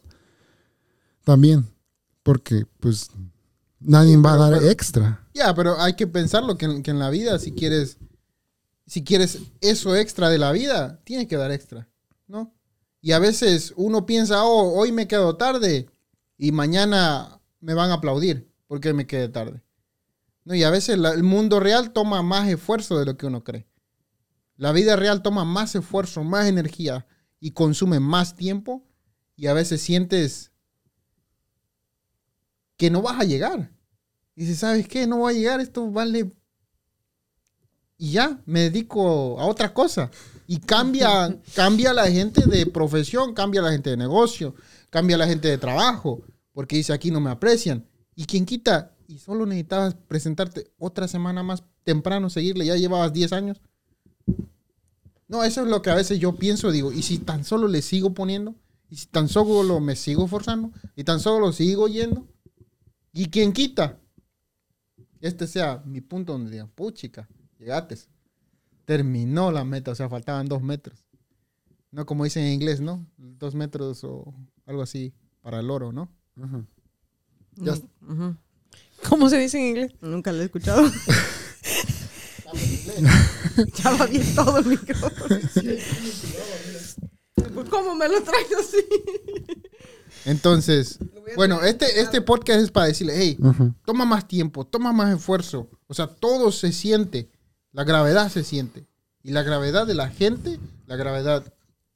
También, 1.23 1.67
porque 2.23 2.65
pues 2.79 3.09
Nadie 3.79 4.17
va 4.17 4.33
a 4.33 4.37
dar 4.49 4.63
extra. 4.63 5.27
Ya, 5.35 5.53
pero 5.53 5.79
hay 5.79 5.93
que 5.93 6.07
pensarlo 6.07 6.57
que, 6.57 6.65
en- 6.65 6.81
que 6.81 6.89
en 6.91 6.97
la 6.97 7.11
vida, 7.11 7.37
si 7.37 7.51
quieres, 7.51 7.97
si 8.87 9.03
quieres 9.03 9.39
eso 9.61 9.95
extra 9.95 10.29
de 10.29 10.39
la 10.39 10.51
vida, 10.51 10.99
tienes 11.03 11.27
que 11.27 11.37
dar 11.37 11.51
extra, 11.51 11.87
¿no? 12.27 12.51
Y 13.01 13.11
a 13.11 13.19
veces 13.19 13.73
uno 13.75 14.07
piensa, 14.07 14.43
oh, 14.43 14.73
hoy 14.79 14.91
me 14.91 15.07
quedo 15.07 15.35
tarde 15.37 15.87
y 16.37 16.51
mañana 16.51 17.39
me 17.59 17.75
van 17.75 17.91
a 17.91 17.95
aplaudir 17.95 18.49
porque 18.67 18.93
me 18.93 19.07
quedé 19.07 19.29
tarde. 19.29 19.61
No, 20.43 20.53
y 20.55 20.63
a 20.63 20.69
veces 20.69 20.97
la- 20.97 21.11
el 21.13 21.23
mundo 21.23 21.59
real 21.59 21.91
toma 21.91 22.21
más 22.21 22.47
esfuerzo 22.47 22.99
de 22.99 23.05
lo 23.05 23.17
que 23.17 23.25
uno 23.25 23.43
cree. 23.43 23.67
La 24.57 24.71
vida 24.71 24.95
real 24.95 25.21
toma 25.21 25.43
más 25.43 25.75
esfuerzo, 25.75 26.23
más 26.23 26.47
energía 26.47 27.07
y 27.39 27.51
consume 27.51 27.99
más 27.99 28.35
tiempo 28.35 28.85
y 29.35 29.47
a 29.47 29.53
veces 29.53 29.81
sientes 29.81 30.51
que 32.77 32.89
no 32.89 33.01
vas 33.01 33.19
a 33.19 33.23
llegar. 33.25 33.71
Y 34.35 34.41
dices, 34.41 34.59
¿sabes 34.59 34.87
qué? 34.87 35.07
No 35.07 35.17
voy 35.17 35.33
a 35.35 35.37
llegar, 35.37 35.59
esto 35.61 35.89
vale... 35.91 36.31
Y 37.97 38.11
ya, 38.11 38.41
me 38.45 38.61
dedico 38.61 39.39
a 39.39 39.45
otra 39.45 39.73
cosa. 39.73 40.11
Y 40.47 40.59
cambia, 40.59 41.39
cambia 41.55 41.93
la 41.93 42.09
gente 42.11 42.45
de 42.45 42.65
profesión, 42.65 43.33
cambia 43.33 43.61
la 43.61 43.71
gente 43.71 43.91
de 43.91 43.97
negocio, 43.97 44.53
cambia 44.89 45.17
la 45.17 45.27
gente 45.27 45.47
de 45.47 45.57
trabajo, 45.57 46.21
porque 46.51 46.75
dice, 46.75 46.91
aquí 46.93 47.09
no 47.11 47.21
me 47.21 47.29
aprecian. 47.29 47.85
Y 48.15 48.25
quien 48.25 48.45
quita, 48.45 48.95
y 49.07 49.19
solo 49.19 49.45
necesitabas 49.45 49.93
presentarte 49.93 50.71
otra 50.77 51.07
semana 51.07 51.43
más 51.43 51.63
temprano, 51.83 52.29
seguirle, 52.29 52.65
ya 52.65 52.75
llevabas 52.75 53.13
10 53.13 53.33
años. 53.33 53.61
No, 55.27 55.43
eso 55.43 55.61
es 55.63 55.67
lo 55.67 55.81
que 55.81 55.89
a 55.89 55.95
veces 55.95 56.19
yo 56.19 56.35
pienso, 56.35 56.71
digo, 56.71 56.91
y 56.91 57.01
si 57.01 57.17
tan 57.19 57.43
solo 57.43 57.67
le 57.67 57.81
sigo 57.81 58.13
poniendo, 58.13 58.55
y 58.89 58.97
si 58.97 59.07
tan 59.07 59.27
solo 59.27 59.79
me 59.79 59.95
sigo 59.95 60.27
forzando, 60.27 60.71
y 60.95 61.03
tan 61.03 61.19
solo 61.19 61.51
sigo 61.51 61.87
yendo, 61.87 62.27
y 63.11 63.27
quien 63.27 63.53
quita, 63.53 63.99
este 65.21 65.47
sea 65.47 65.81
mi 65.85 66.01
punto 66.01 66.33
donde 66.33 66.51
digan, 66.51 66.69
puchica, 66.69 67.27
llegates. 67.57 68.09
Terminó 68.85 69.51
la 69.51 69.63
meta, 69.63 69.91
o 69.91 69.95
sea, 69.95 70.09
faltaban 70.09 70.47
dos 70.47 70.61
metros. 70.61 71.03
No 71.89 72.05
como 72.05 72.25
dicen 72.25 72.43
en 72.43 72.53
inglés, 72.53 72.81
¿no? 72.81 73.05
Dos 73.17 73.55
metros 73.55 74.03
o 74.03 74.33
algo 74.65 74.83
así 74.83 75.13
para 75.41 75.61
el 75.61 75.71
oro, 75.71 75.91
¿no? 75.91 76.09
Ya- 77.57 77.73
Ujú. 78.07 78.35
¿Cómo 79.09 79.29
se 79.29 79.37
dice 79.37 79.57
en 79.59 79.65
inglés? 79.67 79.91
Nunca 80.01 80.31
lo 80.31 80.41
he 80.41 80.45
escuchado. 80.45 80.83
ya 83.75 83.91
va 83.91 84.05
bien 84.07 84.35
todo 84.35 84.57
el 84.59 84.65
micrófono. 84.65 85.39
Pues, 87.35 87.69
¿Cómo 87.69 87.95
me 87.95 88.07
lo 88.07 88.21
traes 88.23 88.47
así? 88.59 88.77
Entonces, 90.25 90.97
bueno, 91.35 91.61
este, 91.61 91.99
este 92.01 92.21
podcast 92.21 92.61
es 92.61 92.71
para 92.71 92.87
decirle, 92.87 93.13
hey, 93.15 93.37
Ujú. 93.39 93.73
toma 93.85 94.05
más 94.05 94.27
tiempo, 94.27 94.65
toma 94.65 94.91
más 94.91 95.15
esfuerzo. 95.15 95.69
O 95.87 95.93
sea, 95.93 96.07
todo 96.07 96.51
se 96.51 96.71
siente, 96.71 97.29
la 97.71 97.83
gravedad 97.83 98.31
se 98.31 98.43
siente. 98.43 98.87
Y 99.21 99.31
la 99.31 99.43
gravedad 99.43 99.85
de 99.87 99.93
la 99.95 100.09
gente, 100.09 100.59
la 100.87 100.95
gravedad 100.95 101.53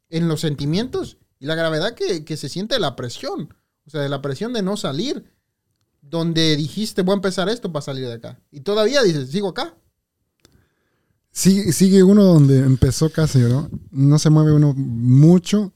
en 0.10 0.28
los 0.28 0.42
sentimientos 0.42 1.18
y 1.40 1.46
la 1.46 1.56
gravedad 1.56 1.94
que, 1.96 2.24
que 2.26 2.38
se 2.38 2.50
siente 2.50 2.76
de 2.76 2.80
la 2.82 2.96
presión. 2.96 3.54
O 3.86 3.90
sea, 3.90 4.02
de 4.02 4.10
la 4.10 4.22
presión 4.22 4.54
de 4.54 4.62
no 4.62 4.78
salir. 4.78 5.26
Donde 6.10 6.56
dijiste, 6.56 7.02
voy 7.04 7.14
a 7.14 7.16
empezar 7.18 7.50
esto 7.50 7.72
para 7.72 7.84
salir 7.84 8.08
de 8.08 8.14
acá. 8.14 8.40
Y 8.52 8.62
todavía 8.62 9.04
dices, 9.04 9.30
sigo 9.30 9.50
acá. 9.50 9.76
Sigue, 11.32 11.72
sigue 11.72 12.04
uno 12.04 12.24
donde 12.24 12.60
empezó 12.60 13.10
casi, 13.12 13.40
¿no? 13.40 13.70
No 13.92 14.18
se 14.20 14.30
mueve 14.30 14.54
uno 14.54 14.74
mucho 14.76 15.72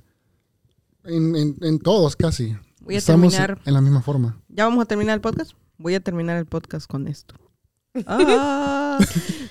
en, 1.03 1.35
en- 1.35 1.57
en 1.61 1.79
todos 1.79 2.15
casi. 2.15 2.55
Voy 2.81 2.95
a 2.95 2.97
Estamos 2.97 3.31
terminar. 3.33 3.61
en 3.63 3.73
la 3.73 3.81
misma 3.81 4.01
forma. 4.01 4.41
¿Ya 4.49 4.65
vamos 4.65 4.81
a 4.83 4.85
terminar 4.87 5.13
el 5.15 5.21
podcast? 5.21 5.51
Voy 5.77 5.93
a 5.95 5.99
terminar 5.99 6.37
el 6.37 6.45
podcast 6.45 6.87
con 6.87 7.07
esto. 7.07 7.35
Ah. 8.07 8.97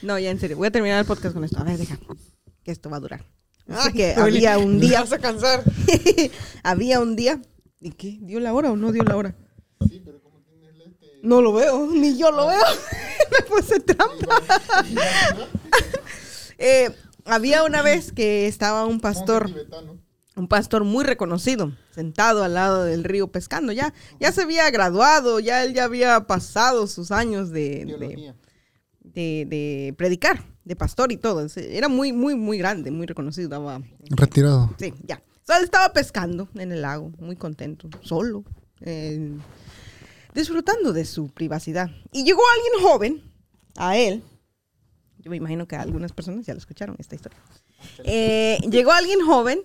No, 0.03 0.19
ya 0.19 0.31
en 0.31 0.39
serio. 0.41 0.57
Voy 0.57 0.67
a 0.67 0.71
terminar 0.73 0.99
el 0.99 1.05
podcast 1.07 1.33
con 1.35 1.45
esto. 1.45 1.59
A 1.61 1.65
ver, 1.65 1.79
deja. 1.79 1.97
Que 2.65 2.73
esto 2.73 2.91
va 2.91 2.97
a 2.97 3.01
durar. 3.01 3.25
Así 3.69 3.93
que 3.93 4.15
Oli, 4.21 4.45
había 4.47 4.59
un 4.59 4.75
me 4.81 4.81
día. 4.87 5.01
vas 5.01 5.13
a 5.13 5.19
cansar. 5.19 5.63
había 6.65 7.01
un 7.01 7.15
día. 7.17 7.41
¿Y 7.81 7.93
qué? 7.93 8.19
¿Dio 8.21 8.41
la 8.41 8.53
hora 8.53 8.73
o 8.73 8.77
no 8.77 8.91
dio 8.93 9.03
la 9.05 9.17
hora? 9.17 9.37
No 11.23 11.41
lo 11.41 11.53
veo, 11.55 11.87
ni 11.91 12.19
yo 12.19 12.31
lo 12.31 12.49
veo. 12.49 12.61
Me 13.31 13.47
puse 13.47 13.81
trampa. 13.81 14.43
Eh, 16.59 16.91
había 17.25 17.65
una 17.65 17.83
vez 17.83 18.13
que 18.13 18.47
estaba 18.47 18.87
un 18.87 19.01
pastor, 19.01 19.51
un 20.37 20.47
pastor 20.47 20.85
muy 20.85 21.05
reconocido, 21.05 21.73
sentado 21.93 22.45
al 22.45 22.55
lado 22.55 22.85
del 22.85 23.03
río 23.03 23.29
pescando. 23.33 23.73
Ya, 23.73 23.93
ya 24.21 24.31
se 24.31 24.43
había 24.43 24.71
graduado, 24.71 25.41
ya 25.41 25.65
él 25.65 25.75
ya 25.75 25.85
había 25.85 26.21
pasado 26.29 26.87
sus 26.87 27.11
años 27.11 27.51
de, 27.51 27.85
de, 27.85 28.35
de- 29.03 29.45
de 29.49 29.95
predicar, 29.99 30.45
de 30.65 30.77
pastor 30.77 31.11
y 31.11 31.17
todo. 31.17 31.45
Era 31.57 31.89
muy, 31.89 32.13
muy, 32.13 32.37
muy 32.37 32.59
grande, 32.59 32.93
muy 32.93 33.07
reconocido. 33.07 33.49
Daba, 33.49 33.81
Retirado. 34.11 34.73
Sí, 34.79 34.95
ya. 35.03 35.21
So, 35.45 35.55
él 35.57 35.65
estaba 35.65 35.93
pescando 35.93 36.49
en 36.55 36.71
el 36.71 36.83
lago, 36.83 37.11
muy 37.19 37.35
contento, 37.35 37.89
solo, 38.03 38.45
eh, 38.83 39.33
disfrutando 40.35 40.93
de 40.93 41.05
su 41.05 41.29
privacidad. 41.29 41.91
Y 42.13 42.25
llegó 42.25 42.41
alguien 42.55 42.89
joven 42.89 43.33
a 43.77 43.97
él. 43.97 44.23
Yo 45.19 45.31
me 45.31 45.37
imagino 45.37 45.67
que 45.67 45.77
algunas 45.77 46.13
personas 46.13 46.47
ya 46.47 46.55
lo 46.55 46.59
escucharon 46.59 46.97
esta 46.99 47.15
historia. 47.15 47.39
Eh, 48.05 48.59
llegó 48.71 48.93
alguien 48.93 49.21
joven 49.25 49.61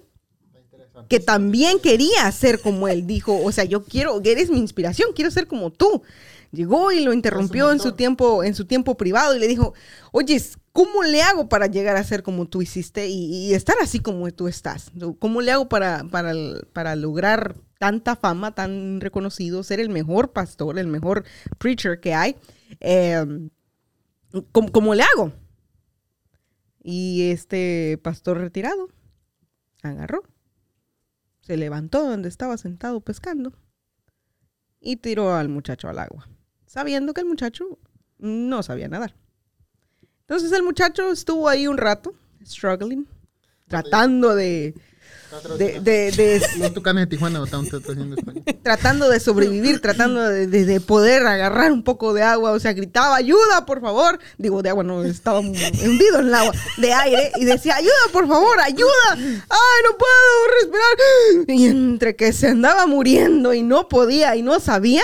que 1.07 1.19
también 1.19 1.79
quería 1.79 2.31
ser 2.31 2.59
como 2.59 2.87
él. 2.87 3.07
Dijo, 3.07 3.39
o 3.43 3.51
sea, 3.51 3.63
yo 3.63 3.83
quiero, 3.83 4.19
eres 4.23 4.49
mi 4.49 4.59
inspiración, 4.59 5.11
quiero 5.15 5.31
ser 5.31 5.47
como 5.47 5.71
tú. 5.71 6.03
Llegó 6.51 6.91
y 6.91 7.01
lo 7.01 7.13
interrumpió 7.13 7.71
en 7.71 7.79
su 7.79 7.91
tiempo, 7.91 8.43
en 8.43 8.55
su 8.55 8.65
tiempo 8.65 8.95
privado 8.95 9.35
y 9.35 9.39
le 9.39 9.47
dijo, 9.47 9.73
oye, 10.11 10.41
¿cómo 10.71 11.03
le 11.03 11.21
hago 11.21 11.49
para 11.49 11.67
llegar 11.67 11.97
a 11.97 12.03
ser 12.03 12.23
como 12.23 12.45
tú 12.45 12.61
hiciste 12.61 13.07
y, 13.07 13.47
y 13.47 13.53
estar 13.53 13.75
así 13.81 13.99
como 13.99 14.31
tú 14.31 14.47
estás? 14.47 14.91
¿Cómo 15.19 15.41
le 15.41 15.51
hago 15.51 15.67
para, 15.67 16.05
para, 16.05 16.33
para 16.71 16.95
lograr 16.95 17.55
tanta 17.79 18.15
fama, 18.15 18.53
tan 18.53 19.01
reconocido, 19.01 19.63
ser 19.63 19.79
el 19.79 19.89
mejor 19.89 20.31
pastor, 20.31 20.79
el 20.79 20.87
mejor 20.87 21.23
preacher 21.57 21.99
que 21.99 22.13
hay? 22.13 22.35
Eh, 22.79 23.49
¿cómo, 24.51 24.71
cómo 24.71 24.95
le 24.95 25.03
hago? 25.03 25.31
Y 26.83 27.31
este 27.31 27.99
pastor 28.01 28.37
retirado 28.37 28.89
agarró, 29.81 30.23
se 31.41 31.57
levantó 31.57 32.07
donde 32.07 32.29
estaba 32.29 32.57
sentado 32.57 33.01
pescando 33.01 33.53
y 34.79 34.97
tiró 34.97 35.35
al 35.35 35.49
muchacho 35.49 35.89
al 35.89 35.99
agua, 35.99 36.27
sabiendo 36.65 37.13
que 37.13 37.21
el 37.21 37.27
muchacho 37.27 37.79
no 38.17 38.63
sabía 38.63 38.87
nadar. 38.87 39.15
Entonces 40.21 40.51
el 40.51 40.63
muchacho 40.63 41.11
estuvo 41.11 41.47
ahí 41.47 41.67
un 41.67 41.77
rato, 41.77 42.13
struggling, 42.45 43.07
tratando 43.67 44.35
de, 44.35 44.75
de, 45.57 45.79
de- 45.79 46.11
de- 46.11 46.41
Los 46.57 46.73
tucanes 46.73 47.03
de 47.03 47.07
Tijuana 47.07 47.43
están 47.43 47.61
haciendo 47.65 48.15
español. 48.15 48.43
tratando 48.63 49.09
de 49.09 49.19
sobrevivir, 49.19 49.79
tratando 49.81 50.21
de, 50.21 50.47
de- 50.47 50.65
de 50.65 50.79
poder 50.81 51.25
agarrar 51.27 51.71
un 51.71 51.83
poco 51.83 52.13
de 52.13 52.23
agua. 52.23 52.51
O 52.51 52.59
sea, 52.59 52.73
gritaba, 52.73 53.15
ayuda, 53.15 53.65
por 53.65 53.81
favor. 53.81 54.19
Digo, 54.37 54.61
de 54.61 54.69
agua 54.69 54.83
no, 54.83 55.03
estaba 55.03 55.39
hundido 55.39 56.19
en 56.19 56.27
el 56.27 56.33
agua, 56.33 56.53
de 56.77 56.93
aire. 56.93 57.31
Y 57.37 57.45
decía, 57.45 57.75
ayuda, 57.75 57.91
por 58.11 58.27
favor, 58.27 58.59
ayuda. 58.59 58.89
Ay, 59.13 59.81
no 59.89 59.97
puedo 59.97 60.61
respirar. 60.61 61.57
Y 61.57 61.65
entre 61.67 62.15
que 62.15 62.33
se 62.33 62.49
andaba 62.49 62.85
muriendo 62.87 63.53
y 63.53 63.63
no 63.63 63.87
podía 63.87 64.35
y 64.35 64.41
no 64.41 64.59
sabía, 64.59 65.03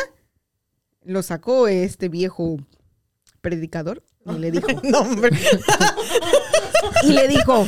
lo 1.03 1.21
sacó 1.23 1.67
este 1.67 2.09
viejo 2.09 2.57
predicador 3.41 4.03
y 4.25 4.39
le 4.39 4.51
dijo, 4.51 4.67
No, 4.83 4.99
hombre. 4.99 5.37
y 7.03 7.07
le 7.11 7.27
dijo, 7.27 7.67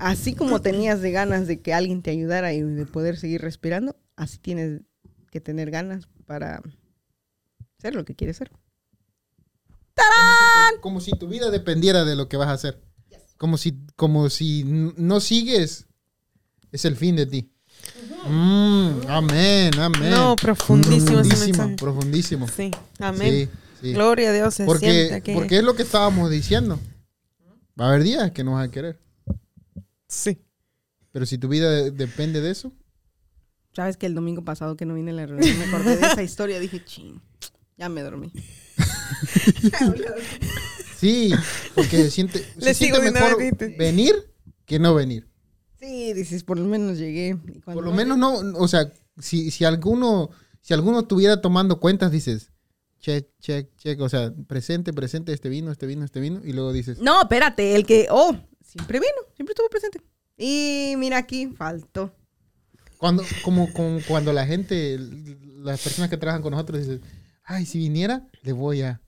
así 0.00 0.34
como 0.34 0.60
tenías 0.60 1.00
de 1.00 1.10
ganas 1.10 1.46
de 1.46 1.60
que 1.60 1.74
alguien 1.74 2.02
te 2.02 2.10
ayudara 2.10 2.52
y 2.52 2.62
de 2.62 2.86
poder 2.86 3.16
seguir 3.16 3.40
respirando, 3.40 3.96
así 4.16 4.38
tienes 4.38 4.82
que 5.30 5.40
tener 5.40 5.70
ganas 5.70 6.08
para 6.26 6.62
ser 7.78 7.94
lo 7.94 8.04
que 8.04 8.14
quieres 8.14 8.36
ser. 8.36 8.50
Como 10.80 11.00
si 11.00 11.12
tu 11.12 11.28
vida 11.28 11.50
dependiera 11.50 12.04
de 12.04 12.16
lo 12.16 12.28
que 12.28 12.36
vas 12.36 12.48
a 12.48 12.52
hacer. 12.52 12.80
Como 13.36 13.56
si, 13.56 13.78
como 13.96 14.30
si 14.30 14.64
no 14.64 15.20
sigues, 15.20 15.86
es 16.72 16.84
el 16.84 16.96
fin 16.96 17.16
de 17.16 17.26
ti. 17.26 17.52
Mm, 18.26 19.06
amén, 19.08 19.78
amén. 19.78 20.10
No, 20.10 20.36
profundísimo 20.36 21.22
profundísimo, 21.22 21.76
profundísimo. 21.76 22.48
Sí, 22.48 22.70
amén. 22.98 23.48
Sí, 23.48 23.58
sí. 23.80 23.92
Gloria 23.92 24.30
a 24.30 24.32
Dios. 24.32 24.54
Se 24.54 24.66
siente 24.66 25.08
Porque, 25.10 25.34
porque 25.34 25.58
es 25.58 25.64
lo 25.64 25.74
que 25.74 25.82
estábamos 25.82 26.30
diciendo. 26.30 26.80
Va 27.80 27.86
a 27.86 27.88
haber 27.90 28.02
días 28.02 28.32
que 28.32 28.42
no 28.42 28.54
vas 28.54 28.68
a 28.68 28.70
querer. 28.70 28.98
Sí. 30.08 30.38
Pero 31.12 31.26
si 31.26 31.38
tu 31.38 31.48
vida 31.48 31.70
de- 31.70 31.90
depende 31.90 32.40
de 32.40 32.50
eso, 32.50 32.72
Sabes 33.74 33.96
que 33.96 34.06
el 34.06 34.14
domingo 34.14 34.42
pasado 34.44 34.76
que 34.76 34.86
no 34.86 34.94
vine 34.94 35.10
a 35.12 35.14
la 35.14 35.26
reunión 35.26 35.56
me 35.58 35.64
acordé 35.66 35.96
de 35.98 36.06
esa 36.06 36.22
historia, 36.22 36.58
dije, 36.58 36.84
ching, 36.84 37.20
ya 37.76 37.88
me 37.88 38.02
dormí. 38.02 38.32
sí, 40.96 41.32
porque 41.74 41.96
se 41.98 42.10
siente, 42.10 42.38
se 42.58 42.74
sigo 42.74 42.96
siente 42.96 43.00
de 43.02 43.10
una 43.10 43.20
mejor 43.20 43.38
vez, 43.38 43.50
¿viste? 43.50 43.76
venir 43.78 44.14
que 44.64 44.78
no 44.78 44.94
venir. 44.94 45.28
Sí, 45.78 46.12
dices, 46.12 46.42
por 46.42 46.58
lo 46.58 46.64
menos 46.64 46.98
llegué. 46.98 47.38
Y 47.54 47.60
cuando 47.60 47.80
Por 47.80 47.84
lo 47.84 47.90
no 47.90 47.96
menos 47.96 48.18
no, 48.18 48.58
o 48.58 48.68
sea, 48.68 48.92
si, 49.18 49.50
si 49.50 49.64
alguno, 49.64 50.30
Si 50.60 50.74
alguno 50.74 51.00
estuviera 51.00 51.40
tomando 51.40 51.78
cuentas, 51.78 52.10
dices, 52.10 52.50
check, 53.00 53.28
check, 53.40 53.68
check. 53.76 54.00
O 54.00 54.08
sea, 54.08 54.32
presente, 54.46 54.92
presente, 54.92 55.32
este 55.32 55.48
vino, 55.48 55.70
este 55.70 55.86
vino, 55.86 56.04
este 56.04 56.20
vino. 56.20 56.40
Y 56.44 56.52
luego 56.52 56.72
dices, 56.72 56.98
No, 56.98 57.22
espérate, 57.22 57.74
el 57.74 57.86
que, 57.86 58.06
oh, 58.10 58.36
siempre 58.64 59.00
vino, 59.00 59.32
siempre 59.34 59.52
estuvo 59.52 59.68
presente. 59.68 60.00
Y 60.36 60.94
mira 60.98 61.18
aquí, 61.18 61.48
faltó. 61.48 62.14
cuando, 62.98 63.24
como, 63.42 63.72
como 63.72 63.98
cuando 64.06 64.32
la 64.32 64.46
gente, 64.46 64.98
las 65.56 65.80
personas 65.80 66.10
que 66.10 66.16
trabajan 66.16 66.42
con 66.42 66.52
nosotros, 66.52 66.80
dicen, 66.80 67.02
ay, 67.44 67.66
si 67.66 67.78
viniera, 67.78 68.26
le 68.42 68.52
voy 68.52 68.82
a. 68.82 69.00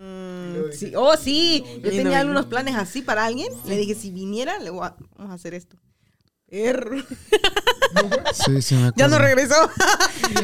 Mm, 0.00 0.72
sí. 0.72 0.92
Oh, 0.96 1.16
sí, 1.16 1.64
yo 1.82 1.90
tenía 1.90 2.20
algunos 2.20 2.46
planes 2.46 2.74
así 2.74 3.00
para 3.02 3.24
alguien. 3.24 3.48
Le 3.66 3.76
dije, 3.76 3.94
si 3.94 4.10
viniera, 4.10 4.58
le 4.58 4.70
voy 4.70 4.86
a, 4.86 4.96
vamos 5.16 5.30
a 5.30 5.34
hacer 5.34 5.54
esto. 5.54 5.76
Perro. 6.46 7.02
Sí, 8.32 8.62
sí, 8.62 8.74
me 8.74 8.88
acuerdo. 8.88 8.94
Ya 8.96 9.08
no 9.08 9.18
regresó. 9.18 9.54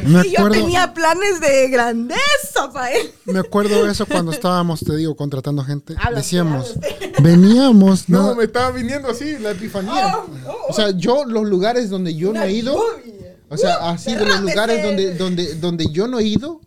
Me 0.03 0.27
Y 0.27 0.31
yo 0.31 0.39
acuerdo, 0.39 0.51
tenía 0.51 0.93
planes 0.93 1.39
de 1.39 1.69
grandeza 1.69 2.71
para 2.71 2.91
él. 2.91 3.11
me 3.25 3.39
acuerdo 3.39 3.85
de 3.85 3.91
eso 3.91 4.05
cuando 4.05 4.31
estábamos, 4.31 4.81
te 4.81 4.95
digo, 4.95 5.15
contratando 5.15 5.63
gente. 5.63 5.95
Habla 5.97 6.19
Decíamos, 6.19 6.75
veníamos, 7.21 8.09
No, 8.09 8.27
no, 8.27 8.35
me 8.35 8.45
estaba 8.45 8.71
viniendo 8.71 9.09
así, 9.09 9.37
la 9.39 9.51
epifanía. 9.51 10.17
O 10.69 10.73
sea, 10.73 10.91
yo, 10.91 11.25
los 11.25 11.47
lugares 11.47 11.89
donde 11.89 12.15
yo 12.15 12.33
no 12.33 12.43
he 12.43 12.51
ido, 12.51 12.77
o 13.49 13.57
sea, 13.57 13.89
así 13.89 14.13
de 14.15 14.25
los 14.25 14.41
lugares 14.41 14.83
donde, 14.83 15.15
donde, 15.15 15.55
donde 15.55 15.91
yo 15.91 16.07
no 16.07 16.19
he 16.19 16.23
ido, 16.23 16.61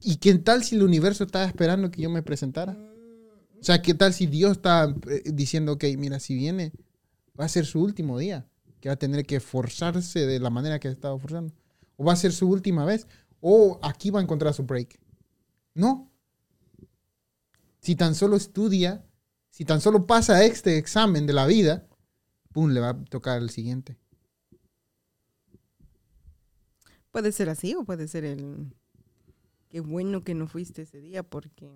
¿y 0.00 0.16
qué 0.16 0.34
tal 0.34 0.64
si 0.64 0.76
el 0.76 0.82
universo 0.82 1.24
estaba 1.24 1.44
esperando 1.44 1.90
que 1.90 2.02
yo 2.02 2.10
me 2.10 2.22
presentara? 2.22 2.76
O 3.60 3.64
sea, 3.64 3.82
¿qué 3.82 3.94
tal 3.94 4.12
si 4.14 4.26
Dios 4.26 4.52
está 4.52 4.94
eh, 5.08 5.22
diciendo, 5.26 5.72
ok, 5.72 5.84
mira, 5.96 6.20
si 6.20 6.34
viene, 6.34 6.72
va 7.38 7.44
a 7.44 7.48
ser 7.48 7.66
su 7.66 7.82
último 7.82 8.18
día, 8.18 8.46
que 8.80 8.88
va 8.88 8.94
a 8.94 8.98
tener 8.98 9.24
que 9.26 9.40
forzarse 9.40 10.26
de 10.26 10.38
la 10.38 10.50
manera 10.50 10.78
que 10.78 10.88
ha 10.88 10.92
estado 10.92 11.18
forzando? 11.18 11.52
¿O 11.98 12.04
va 12.04 12.12
a 12.12 12.16
ser 12.16 12.32
su 12.32 12.48
última 12.48 12.84
vez? 12.84 13.06
¿O 13.40 13.78
aquí 13.82 14.10
va 14.10 14.20
a 14.20 14.22
encontrar 14.22 14.54
su 14.54 14.62
break? 14.62 14.98
No. 15.74 16.10
Si 17.80 17.96
tan 17.96 18.14
solo 18.14 18.36
estudia, 18.36 19.04
si 19.50 19.64
tan 19.64 19.80
solo 19.80 20.06
pasa 20.06 20.44
este 20.44 20.78
examen 20.78 21.26
de 21.26 21.32
la 21.32 21.44
vida, 21.46 21.86
pum, 22.52 22.70
le 22.70 22.80
va 22.80 22.90
a 22.90 23.04
tocar 23.04 23.38
el 23.38 23.50
siguiente. 23.50 23.98
Puede 27.10 27.32
ser 27.32 27.48
así 27.48 27.74
o 27.74 27.84
puede 27.84 28.06
ser 28.06 28.24
el... 28.24 28.72
Qué 29.68 29.80
bueno 29.80 30.22
que 30.22 30.34
no 30.34 30.46
fuiste 30.46 30.82
ese 30.82 31.00
día 31.00 31.24
porque... 31.24 31.68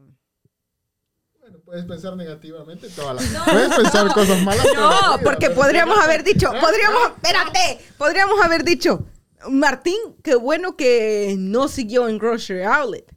Bueno, 1.41 1.59
puedes 1.65 1.85
pensar 1.85 2.17
negativamente 2.17 2.89
toda 2.91 3.15
la 3.15 3.23
Puedes 3.45 3.75
pensar 3.75 4.15
cosas 4.15 4.41
malas. 4.43 4.65
No, 4.77 5.19
porque 5.25 5.51
podríamos 5.51 5.99
haber 5.99 6.23
dicho, 6.23 6.49
podríamos, 6.61 7.11
espérate, 7.17 7.81
podríamos 7.99 8.41
haber 8.41 8.63
dicho, 8.63 9.05
Martín, 9.51 9.97
qué 10.23 10.35
bueno 10.35 10.77
que 10.77 11.37
no 11.39 11.69
siguió 11.69 12.09
en 12.09 12.19
Grocery 12.19 12.63
Outlet. 12.63 13.15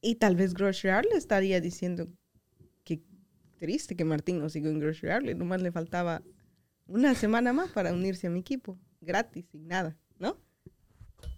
Y 0.00 0.16
tal 0.16 0.36
vez 0.36 0.54
Grocery 0.54 0.90
Outlet 0.90 1.16
estaría 1.16 1.60
diciendo 1.60 2.08
que 2.84 3.02
triste 3.58 3.96
que 3.96 4.04
Martín 4.04 4.38
no 4.38 4.48
siguió 4.48 4.70
en 4.70 4.80
Grocery 4.80 5.12
Outlet, 5.12 5.36
nomás 5.36 5.62
le 5.62 5.72
faltaba 5.72 6.22
una 6.86 7.14
semana 7.14 7.52
más 7.52 7.70
para 7.70 7.92
unirse 7.92 8.26
a 8.26 8.30
mi 8.30 8.40
equipo, 8.40 8.78
gratis, 9.00 9.46
sin 9.50 9.66
nada, 9.66 9.96
¿no? 10.18 10.36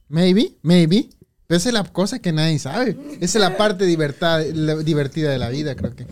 Maybe, 0.09 0.57
maybe. 0.62 1.09
Pero 1.46 1.59
esa 1.59 1.68
es 1.68 1.75
la 1.75 1.85
cosa 1.85 2.18
que 2.18 2.33
nadie 2.33 2.59
sabe. 2.59 2.96
Esa 3.20 3.38
es 3.38 3.42
la 3.42 3.57
parte 3.57 3.87
divertida 3.87 4.40
de 4.40 5.38
la 5.38 5.49
vida, 5.49 5.77
creo 5.77 5.94
que. 5.94 6.07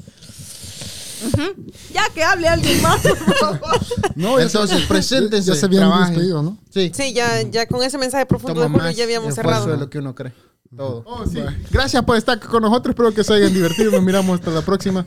Ya 1.93 2.03
que 2.15 2.23
hable 2.23 2.49
alguien 2.49 2.81
más, 2.83 3.01
por 3.01 3.37
favor. 3.37 3.61
no, 4.15 4.39
Entonces, 4.39 4.83
preséntense. 4.87 5.51
Ya 5.51 5.55
se 5.57 5.67
habían 5.67 5.83
trabajen. 5.89 6.15
despedido, 6.15 6.43
¿no? 6.43 6.59
Sí. 6.71 6.91
Sí, 6.95 7.13
ya, 7.13 7.43
ya 7.43 7.67
con 7.67 7.83
ese 7.83 7.99
mensaje 7.99 8.27
profundo 8.27 8.63
Toma 8.63 8.79
de 8.79 8.81
Julio 8.85 8.97
ya 8.97 9.05
habíamos 9.05 9.35
cerrado. 9.35 9.67
de 9.67 9.77
lo 9.77 9.91
que 9.91 9.99
uno 9.99 10.15
cree. 10.15 10.33
Todo. 10.77 11.05
Oh, 11.07 11.25
sí. 11.27 11.39
Gracias 11.71 12.03
por 12.05 12.17
estar 12.17 12.41
con 12.41 12.63
nosotros. 12.63 12.93
Espero 12.95 13.13
que 13.15 13.23
se 13.23 13.33
hayan 13.35 13.53
divertido. 13.55 13.93
Nos 13.93 14.03
miramos 14.03 14.39
hasta 14.41 14.51
la 14.51 14.63
próxima. 14.63 15.05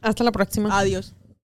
Hasta 0.00 0.24
la 0.24 0.32
próxima. 0.32 0.78
Adiós. 0.78 1.12